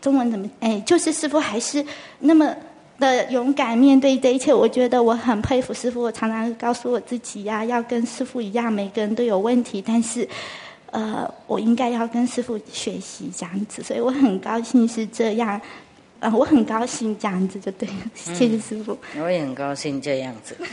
[0.00, 1.84] 中文怎么哎，就是师傅还是
[2.18, 2.52] 那么
[2.98, 6.02] 的勇敢面对这一切，我觉得我很佩服师傅。
[6.02, 10.28] 我常常告诉我自己呀、要跟师傅一样，每个人都有问题，但是。
[10.92, 15.60] 呃，我应该要跟师傅学习这样子，所以我很高兴是这样，
[16.20, 18.96] 呃，我很高兴这样子就对了，谢谢师傅。
[19.18, 20.56] 我也很高兴这样子。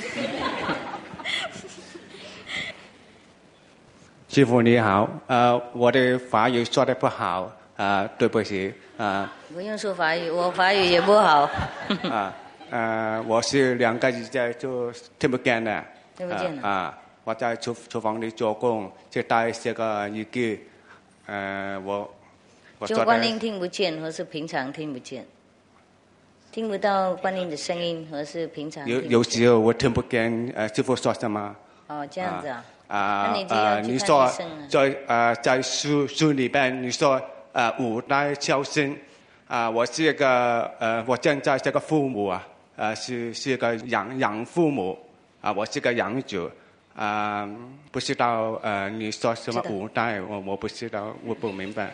[4.29, 11.49] 师傅你好，呃，我的法语说的不好，啊、对不起，啊、不用说法语，我法语也不好。
[12.09, 12.33] 啊，
[12.69, 15.83] 呃，我是两个月在就听不见的，
[16.15, 16.61] 听不见的。
[16.61, 20.59] 啊、啊我在厨厨房里做工，就带这个耳机，
[21.25, 22.13] 呃，我
[22.79, 25.25] 我就观音听不见，或是平常听不见，
[26.51, 31.55] 听不到观音的声音，或是平常有有时候我听不见，呃，师傅说什么？
[31.87, 32.63] 哦，这样子啊。
[32.89, 34.31] 啊那你说
[34.69, 37.19] 在呃在书书里边，你说
[37.53, 38.97] 呃五代孝心
[39.47, 42.45] 啊，我是一个呃，我现在这个父母啊，
[42.75, 44.97] 呃是是一个养养父母
[45.41, 46.49] 啊，我是个养主
[46.95, 47.47] 啊，
[47.91, 51.91] 不知道呃你说什么五代，我我不知道，我不明白。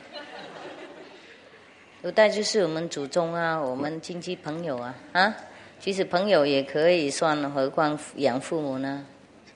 [2.03, 5.35] 五代就是我们祖宗啊，我们亲戚朋友啊，啊，
[5.81, 9.05] 其实朋友也可以算，何况养父母呢？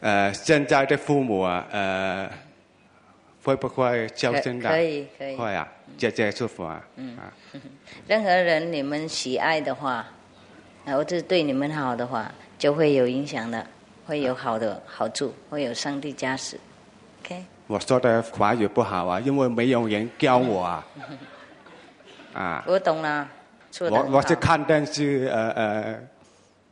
[0.02, 2.30] 呃，现在的父母啊，呃，
[3.44, 4.70] 会不会孝顺的？
[4.70, 5.68] 可可以可以会啊，
[5.98, 6.82] 姐姐祝福啊。
[6.96, 7.34] 嗯啊，
[8.08, 10.06] 任何人你们喜爱的话，
[10.86, 13.66] 然后是对你们好的话，就会有影响的，
[14.08, 16.58] 会有好的好处，会有上帝加持。
[17.24, 20.88] OK，我说的法语不好啊，因为没有人教我啊。
[22.34, 23.30] 啊，我懂了，
[23.80, 26.00] 我我是看电视呃呃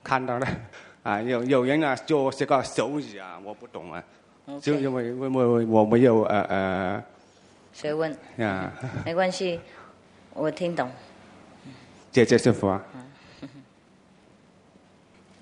[0.04, 0.48] 看到了
[1.04, 4.04] 啊，有有人啊做这个手语啊，我不懂啊，
[4.62, 7.04] 就因为因为我没有呃呃
[7.74, 8.72] 学问呀，
[9.06, 9.60] 没关系，
[10.34, 10.90] 我听懂。
[12.12, 12.84] 谢谢师傅啊。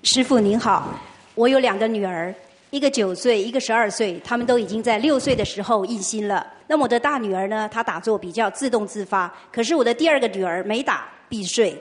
[0.02, 0.94] 师傅您好，
[1.34, 2.34] 我有两个女儿，
[2.70, 6.46] 一个九岁，一个十二岁，她们都已经在六岁的时候一心了。
[6.66, 11.76] 那么我的大女儿呢，她打坐比较自动自发，可是我的第二个女儿每打必睡，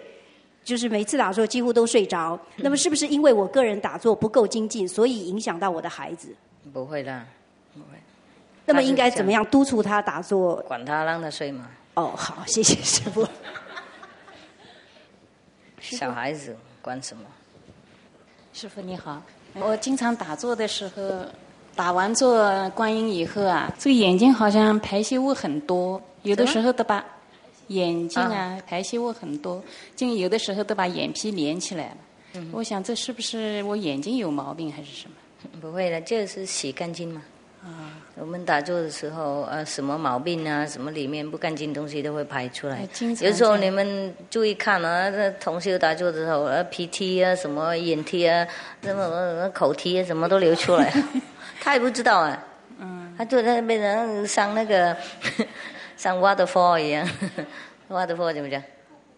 [0.64, 2.38] 就是每次打坐几乎都睡着。
[2.58, 6.36] 那么是不是因为我个人打坐不够精进，所以影响到我的孩子？
[6.74, 7.24] 不会的，
[7.74, 7.86] 不会。
[8.66, 10.58] 那么应该怎么样督促他打坐？
[10.68, 11.70] 管他，让他睡嘛。
[11.96, 13.28] 哦，好，谢谢师傅。
[15.80, 17.24] 小孩子管什么？
[18.54, 19.22] 师傅你好，
[19.56, 21.26] 我经常打坐的时候，
[21.76, 27.04] 打完坐观音以后啊，这个眼睛好像排泄物很多，有的时候都把
[27.68, 29.64] 眼睛啊排泄物很多，
[29.96, 31.98] 就有的时候都把眼皮连起来了。
[32.34, 35.16] 嗯我想这是不是我眼睛有毛病还是什么？
[35.62, 37.22] 不会的，就是洗干净嘛。
[37.62, 42.88] 啊，我们打坐的时候，呃，什么毛病啊，什么里面不干净的东西都会排出来
[43.20, 48.48] 有时候你们注意看啊，那同修打坐的时候，呃，鼻涕啊，什么眼涕啊，
[48.82, 50.90] 什么口涕啊，什么都流出来，
[51.60, 52.46] 他也不知道啊。
[52.80, 54.96] 嗯，他坐在那边人像那个
[55.98, 57.06] 像 waterfall 一样，
[57.90, 58.64] waterfall 怎么讲？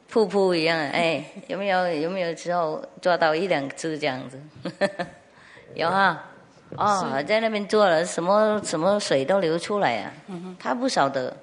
[0.10, 4.42] 瀑布一样，哎，有没有有没有时候抓到一两只这样子？
[5.76, 6.24] 有啊，
[6.78, 10.14] 哦，在那边做了什么什么水都流出来啊，
[10.60, 11.36] 他不晓得，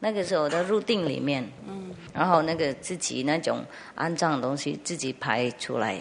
[0.00, 1.90] 那个时候的入定里面，嗯。
[2.12, 3.64] 然后那个自己那种
[3.96, 5.98] 肮脏的东西自己排出来，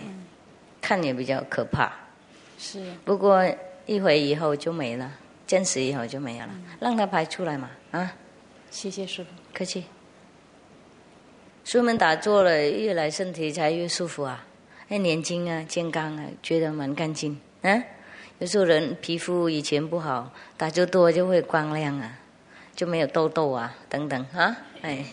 [0.82, 1.90] 看也比较可怕。
[2.58, 2.84] 是。
[3.06, 3.42] 不过
[3.86, 5.10] 一会以后就没了，
[5.48, 6.52] 坚持以后就没有了，
[6.82, 8.14] 让他排出来嘛，啊，
[8.70, 9.30] 谢谢师傅。
[9.54, 9.86] 客气。
[11.64, 14.44] 出门打坐了，越来身体才越舒服啊，
[14.90, 17.84] 哎，年轻啊，健康啊，觉得蛮干净啊。
[18.40, 22.12] 有时候人皮肤以前不好，打坐多就会光亮啊，
[22.76, 25.06] 就没有痘痘啊，等等啊，哎，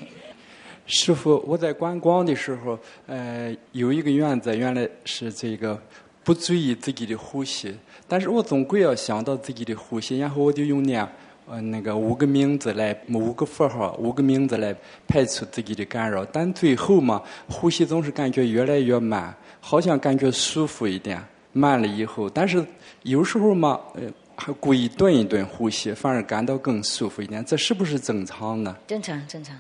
[0.87, 5.79] 师傅，我在观光的时候，呃，有一个原则，原来是这个
[6.25, 7.77] 不注意自己的呼吸，
[8.09, 11.07] 但是我总归要想到自己的呼吸，然后我就用念
[11.47, 14.75] 呃那个五个名字来，五个符号，五个名字来
[15.07, 21.23] 排除自己的干扰，但最后嘛，呼吸总是感觉越来越慢，好像感觉舒服一点，
[21.59, 22.65] 慢了以后，但是
[23.03, 24.03] 有时候嘛，呃，
[24.37, 27.45] 还故意顿一顿呼吸，反而感到更舒服一点。
[27.45, 28.77] 这是不是正常呢？
[28.87, 29.59] 正常，正常。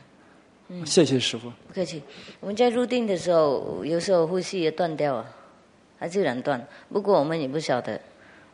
[0.69, 1.51] 嗯，谢谢师傅。
[1.67, 2.03] 不客气。
[2.41, 5.27] 我们在入定的时候，有时候呼吸也断掉了，
[5.99, 6.65] 它自然断。
[6.93, 8.01] 不过我们也不晓得，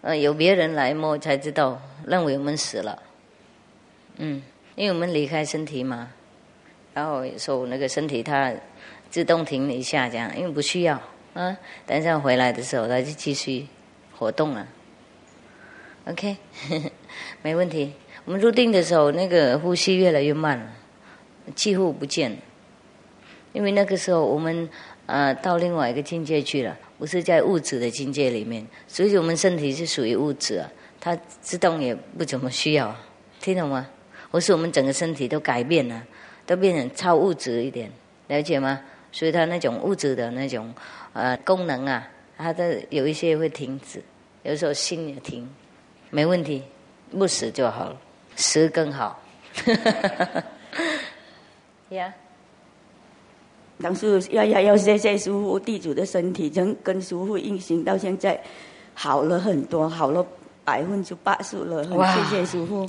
[0.00, 3.02] 呃，有别人来摸才知道，认为我们死了。
[4.16, 4.40] 嗯，
[4.76, 6.08] 因为我们离开身体嘛，
[6.94, 8.52] 然后有时候那个身体它
[9.10, 11.00] 自动停了一下，这样，因为不需要
[11.34, 11.56] 啊。
[11.86, 13.66] 等一下回来的时候，它就继续
[14.16, 14.66] 活动了。
[16.06, 16.36] OK，
[17.42, 17.92] 没问题。
[18.24, 20.66] 我们入定的时候，那个呼吸越来越慢了。
[21.54, 22.34] 几乎不见，
[23.52, 24.66] 因为那个时候我们
[25.04, 32.96] 呃到另外一个境界去了，不是在物质的境界里面，所以我们身体是属于物质啊，它自动也不怎么需要，
[33.40, 33.86] 听懂吗？
[34.30, 36.02] 或是我们整个身体都改变了，
[36.46, 37.92] 都变成超物质一点，
[38.28, 38.80] 了解吗？
[39.14, 40.74] 所以它那种物质的那种
[41.12, 42.04] 呃功能啊，
[42.36, 44.02] 它的有一些会停止，
[44.42, 45.48] 有时候心也停，
[46.10, 46.64] 没问题，
[47.12, 47.96] 不死就好了，
[48.34, 49.22] 死更好。
[51.90, 52.12] 呀，
[53.80, 58.42] 当时要要要谢谢师傅地主的身体，跟跟师傅运行到现在
[58.94, 60.26] 好了很多，好了
[60.64, 62.84] 百分之八十了，很谢谢师傅。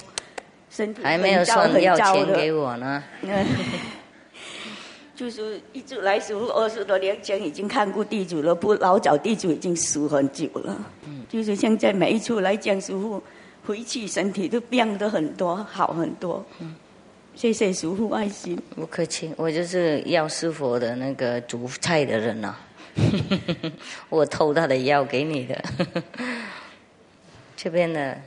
[0.72, 3.04] 身体还没有说要钱给我呢。
[5.16, 10.78] 就是一直来师傅二十多年前已经看过地主了，不老早地主已经死很久了。
[11.08, 13.22] 嗯，就是现在每一次来见师傅，
[13.66, 16.46] 回去身体都变得很多，好很多。
[16.60, 16.76] 嗯。
[17.34, 18.58] 谢谢师傅爱心。
[18.76, 22.56] 不客气，我就是药师佛的那个煮菜的人呐。
[24.08, 25.64] 我偷他的药给你的。
[27.58, 28.18] 这边的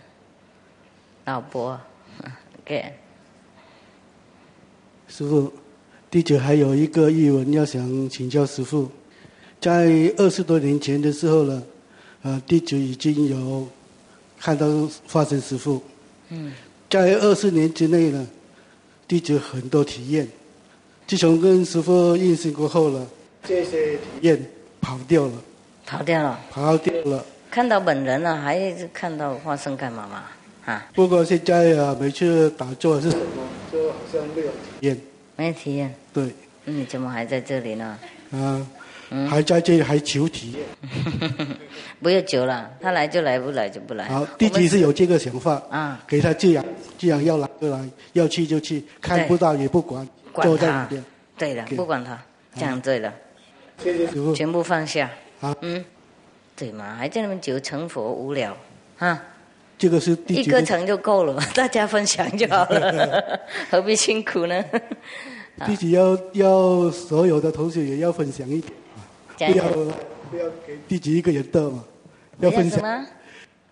[1.25, 1.81] 老伯，
[2.67, 2.93] 给
[5.09, 5.51] 师傅，
[6.11, 8.91] 第九还有一个译文要想请教师傅，
[9.61, 11.63] 在二十多年前的时候呢，
[12.23, 13.69] 呃，第九已经有
[14.41, 14.67] 看到
[15.07, 15.83] 发生师傅。
[16.31, 16.53] 嗯。
[16.89, 18.27] 在二十年之内呢。
[19.07, 20.29] 弟子很多体验，
[21.07, 23.07] 自从跟师傅认识过后了，
[23.43, 24.39] 这些体验
[24.83, 25.33] 跑掉了，
[25.87, 27.25] 跑掉了，跑掉了。
[27.51, 30.25] 看到本人了，还是看到发生干嘛嘛？
[30.71, 30.91] 啊？
[30.95, 33.43] 不过现在啊，没去打坐是什么，
[33.73, 35.01] 就好像没有体验，
[35.39, 35.95] 没体验。
[36.13, 36.31] 对。
[36.67, 37.99] 你怎么还在这里呢？
[38.33, 38.67] 啊。
[39.31, 40.63] 还在这里还求体验，
[42.03, 44.07] 不要求了，他来就来，不来就不来。
[44.07, 46.63] 好，弟子是有这个想法啊，给他这样，
[46.99, 47.83] 这样要来就来，
[48.13, 50.07] 要去就去，看不到也不管，
[50.43, 51.03] 坐在那边。
[51.39, 52.23] 对的，不管他，
[52.55, 53.11] 这样对了。
[53.83, 54.35] 谢谢师傅。
[54.35, 55.11] 全部放下。
[55.41, 55.57] 啊。
[55.63, 55.83] 嗯，
[56.55, 58.55] 对嘛，还在那么久成佛无聊，
[58.99, 59.25] 啊。
[59.79, 64.65] 这个是第一个层就够了， 大家分享就好了， 何必辛苦呢？
[65.67, 68.73] 弟子要要所有的同学也要分享一点。
[69.53, 69.65] 不要
[70.31, 71.85] 不要给弟子一个人得嘛，
[72.41, 73.07] 要分享。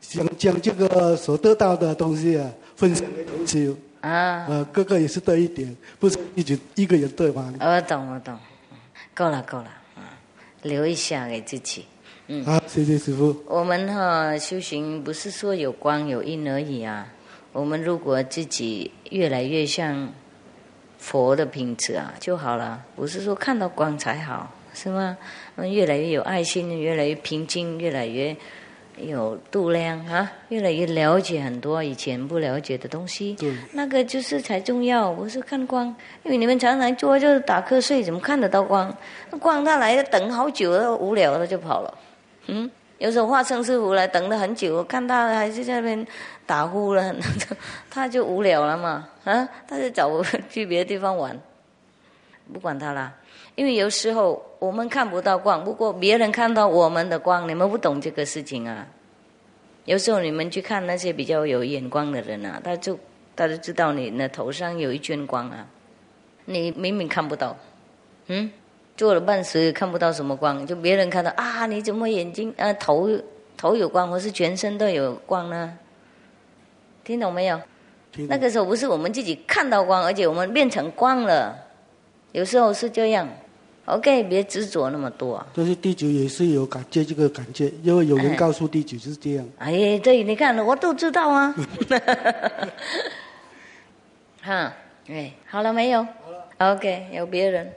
[0.00, 3.74] 想将这个所得到的东西啊，分享给同学。
[4.00, 4.46] 啊。
[4.48, 7.52] 呃，哥哥也是得一点，不是一直一个人得嘛。
[7.60, 8.38] 我懂，我懂，
[9.14, 10.14] 够了，够了，啊，
[10.62, 11.84] 留一下给自己。
[12.28, 12.44] 嗯。
[12.44, 13.36] 好，谢谢师傅。
[13.46, 17.06] 我们哈修行不是说有光有阴而已啊，
[17.52, 20.12] 我们如果自己越来越像
[20.98, 24.52] 佛的品质啊就好了，不是说看到光才好。
[24.78, 25.16] 是吗？
[25.54, 28.36] 嗯，越来越有爱心，越来越平静，越来越
[28.98, 33.32] 有度量啊，越来越了解很多以前不了解的东西。
[33.36, 35.10] 对，那个就是才重要。
[35.14, 35.86] 不是看光，
[36.24, 38.94] 因为你们常常做就是打瞌睡，怎么看得到光？
[39.30, 41.98] 那光它来了等好久了，无聊了就跑了。
[42.46, 46.06] 嗯，有时候化生师傅来等了很久，我看他还是在那边
[46.46, 47.14] 打呼了，
[47.90, 49.08] 他就无聊了嘛。
[49.24, 51.38] 啊，他就找我去别的地方玩，
[52.52, 53.12] 不管他了。
[53.56, 58.86] 因为有时候我们看不到光，不过别人看到我们的光，你们不懂这个事情啊。
[59.86, 62.98] 有时候你们去看那些比较有眼光的人啊，他就
[63.34, 65.66] 他就知道你那头上有一圈光啊，
[66.44, 67.56] 你明明看不到，
[68.26, 68.50] 嗯，
[68.96, 73.10] 做了半时看不到什么光，就别人看到啊，你怎么眼睛啊头
[73.56, 75.76] 头有光，或是全身都有光呢？
[77.04, 77.60] 听懂没有？
[78.28, 81.54] 那个时候不是我们自己看到光，而且我们变成光了，
[82.32, 83.28] 有时候是这样。
[83.84, 85.46] OK，别执着那么多。
[85.54, 89.46] 就是第九也是有感觉这个感觉，因为有人告诉第九是这样。
[89.58, 91.54] 哎，对，你看，我都知道啊。
[94.42, 94.72] 哈，
[95.08, 96.02] 哎，好了没有？
[96.02, 96.74] 好了。
[96.74, 97.70] OK，有别人。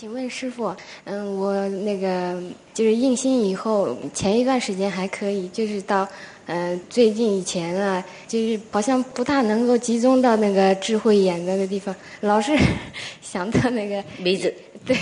[0.00, 0.74] 请问师傅，
[1.04, 2.42] 嗯，我那个
[2.72, 6.08] 就是印心以后，前一段时间还可以，就是到
[6.46, 12.56] 嗯最近以前啊，就是好像不大能够集中到那个智慧眼那个地方，老是
[13.20, 14.54] 想到那个鼻子。
[14.86, 14.96] 对，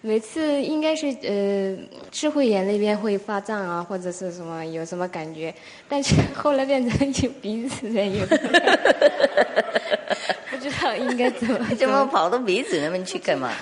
[0.00, 1.76] 每次应该是呃
[2.10, 5.54] 智慧眼那边会发胀啊，或者是什么有什么感觉，
[5.86, 8.24] 但是后来变成有鼻子的有，
[10.80, 13.52] 道应该怎么怎么跑到鼻子那边去干嘛？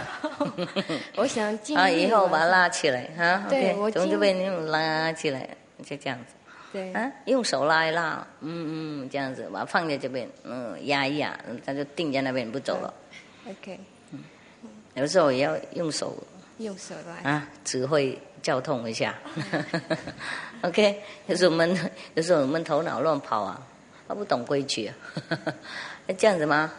[1.16, 3.44] 我想尽力啊，以后把它拉起来哈。
[3.48, 5.48] 对我这边用拉起来，
[5.84, 6.34] 就这样子。
[6.72, 12.92] 对啊，用手拉一拉，嗯嗯，这样子把它放在这边，嗯，压一压，它就定在那边不走了。
[13.48, 13.80] OK
[14.12, 14.20] 嗯
[14.94, 16.16] 有时候也要用手
[16.58, 17.30] 用手来。
[17.30, 19.14] 啊指挥交通一下。
[20.62, 23.60] OK，有时候我们有时候我们头脑乱跑啊，
[24.06, 24.94] 他不懂规矩啊，
[26.18, 26.70] 这样子吗？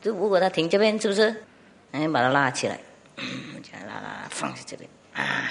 [0.00, 1.34] 就如果他停这边，是不是？
[1.92, 2.78] 哎，把它拉起来，
[3.16, 5.50] 这样拉拉拉放在这边啊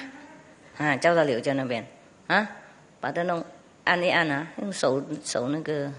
[0.78, 1.86] 啊，叫他留在那边
[2.28, 2.48] 啊，
[3.00, 3.44] 把它弄
[3.86, 5.92] 按一按啊，用手手那个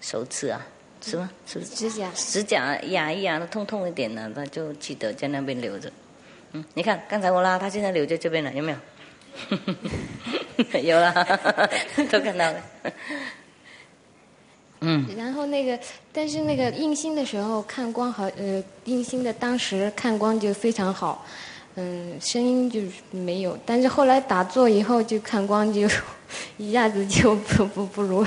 [0.00, 0.64] 手指啊，
[1.02, 1.30] 是吗？
[1.46, 1.74] 是不是？
[1.74, 5.92] 指甲指甲压一压，痛痛一点呢，他就记得在那边留着。
[6.52, 8.78] 嗯，你看刚才我拉，他现在留在这边了，有没有？
[10.80, 11.12] 有了，
[12.10, 12.62] 都看到了。
[14.82, 15.78] 嗯，然后那个，
[16.12, 21.24] 但是那个印星的时候看光好，呃，印星的当时看光就非常好，
[21.76, 25.88] 嗯，声音就是没有，但是后来打坐以后就看光就
[26.58, 28.26] 一下子就不 不不如，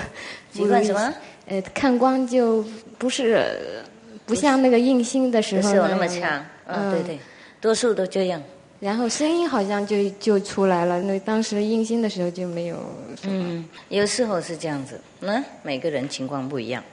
[0.52, 1.14] 习惯什么？
[1.48, 2.66] 呃，看光就
[2.98, 3.84] 不是呃
[4.26, 6.44] 不像那个印星的时候不是有那么强。
[6.68, 7.20] 嗯，对对，
[7.62, 8.42] 多数都这样。
[8.80, 12.78] 然后声音好像就就出来了，那当时印心的时候就没有。
[13.24, 16.84] 嗯，有时候是这样子，那、每个人情况不一样。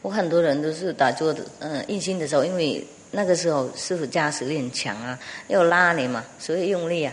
[0.00, 7.12] 我很多人都是打坐的，嗯，印心的时候，因为那个时候师傅加持力很强啊，要拉你嘛，所以用力啊，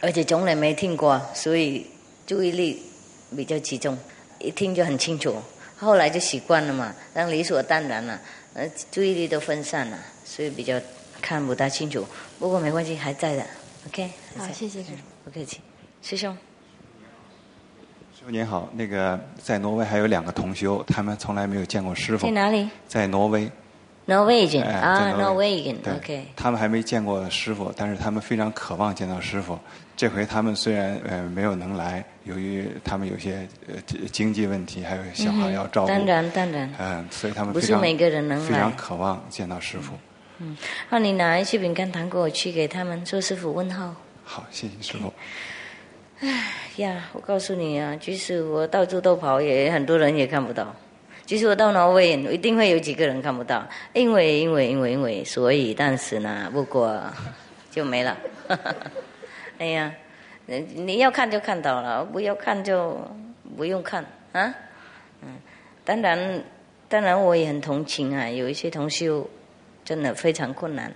[0.00, 1.84] 而且从来没听过，所以
[2.24, 2.80] 注意力
[3.36, 3.98] 比较集中，
[4.38, 5.34] 一听就很清楚。
[5.76, 8.18] 后来就习惯了嘛，让理所当然了，
[8.54, 10.80] 呃，注意力都分散了，所以比较
[11.26, 12.06] 看不大清楚。
[12.38, 13.44] 不过没关系，还在的
[13.88, 14.08] ，OK。
[14.38, 14.98] 好，谢谢师傅。
[15.24, 15.60] 不客气，
[16.00, 16.32] 师兄。
[18.16, 22.24] 师傅您好，那个在挪威还有两个同修，他们从来没有见过师傅。
[22.24, 22.70] 在哪里？
[22.86, 23.50] 在挪威。
[24.06, 26.26] Norwegian 哎啊在挪威，Norwegian 对 OK。
[26.36, 29.58] 他们还没见过师傅，但是他们非常渴望见到师傅。
[29.96, 33.74] 这回他们虽然呃没有能来，由于他们有些呃
[34.12, 39.92] 经济问题，还有小孩要照顾，嗯当然当然嗯，所以他们非常不是每个人能来非常渴望见到师傅。
[39.94, 39.98] 嗯，
[40.90, 43.94] 那你拿一些饼干糖果去给他们，做师傅问候。
[44.24, 45.12] 好，谢谢师傅。
[46.20, 46.28] 哎
[46.76, 50.74] 呀，我告诉你啊，即使我到处都跑，也很多人也看不到。
[51.24, 57.02] 即使我到挪威，一定会有几个人看不到，因为因为因为因为，所以但是呢，不过
[57.70, 58.16] 就没了。
[59.58, 59.92] 哎呀，
[60.46, 62.96] 你你要看就看到了，不要看就
[63.56, 64.54] 不用看啊。
[65.22, 65.36] 嗯，
[65.84, 66.44] 当然
[66.88, 69.28] 当然我也很同情啊，有一些同修
[69.86, 70.92] 真的非常困难，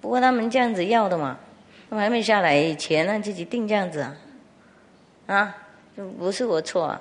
[0.00, 1.38] 不过他们这样子要的嘛，
[1.90, 4.16] 他们还没下来以前呢，自己定这样子啊。
[5.26, 5.56] 啊，
[5.94, 6.98] 就不是我错啊。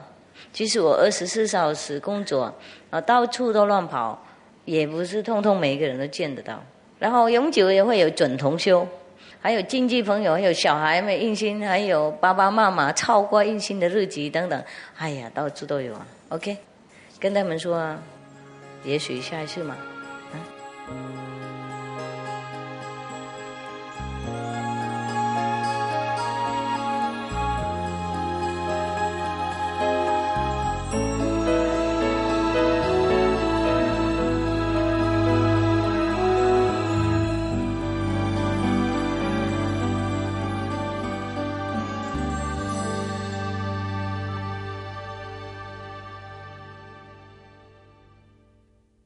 [0.52, 2.54] 其实我二十四小时工作，
[2.90, 4.22] 啊，到处都乱跑，
[4.66, 6.62] 也不是通通每一个人都见得到。
[7.00, 8.86] 然后永久也会有准同修，
[9.40, 14.62] 还有亲戚朋友，还有小孩们印心，还有爸爸妈妈超过印心的日子等等，
[14.98, 16.06] 哎呀，到处都有啊。
[16.28, 16.58] OK，
[17.18, 17.98] 跟他们说啊，
[18.84, 19.78] 也许下一次嘛，
[20.34, 21.29] 啊。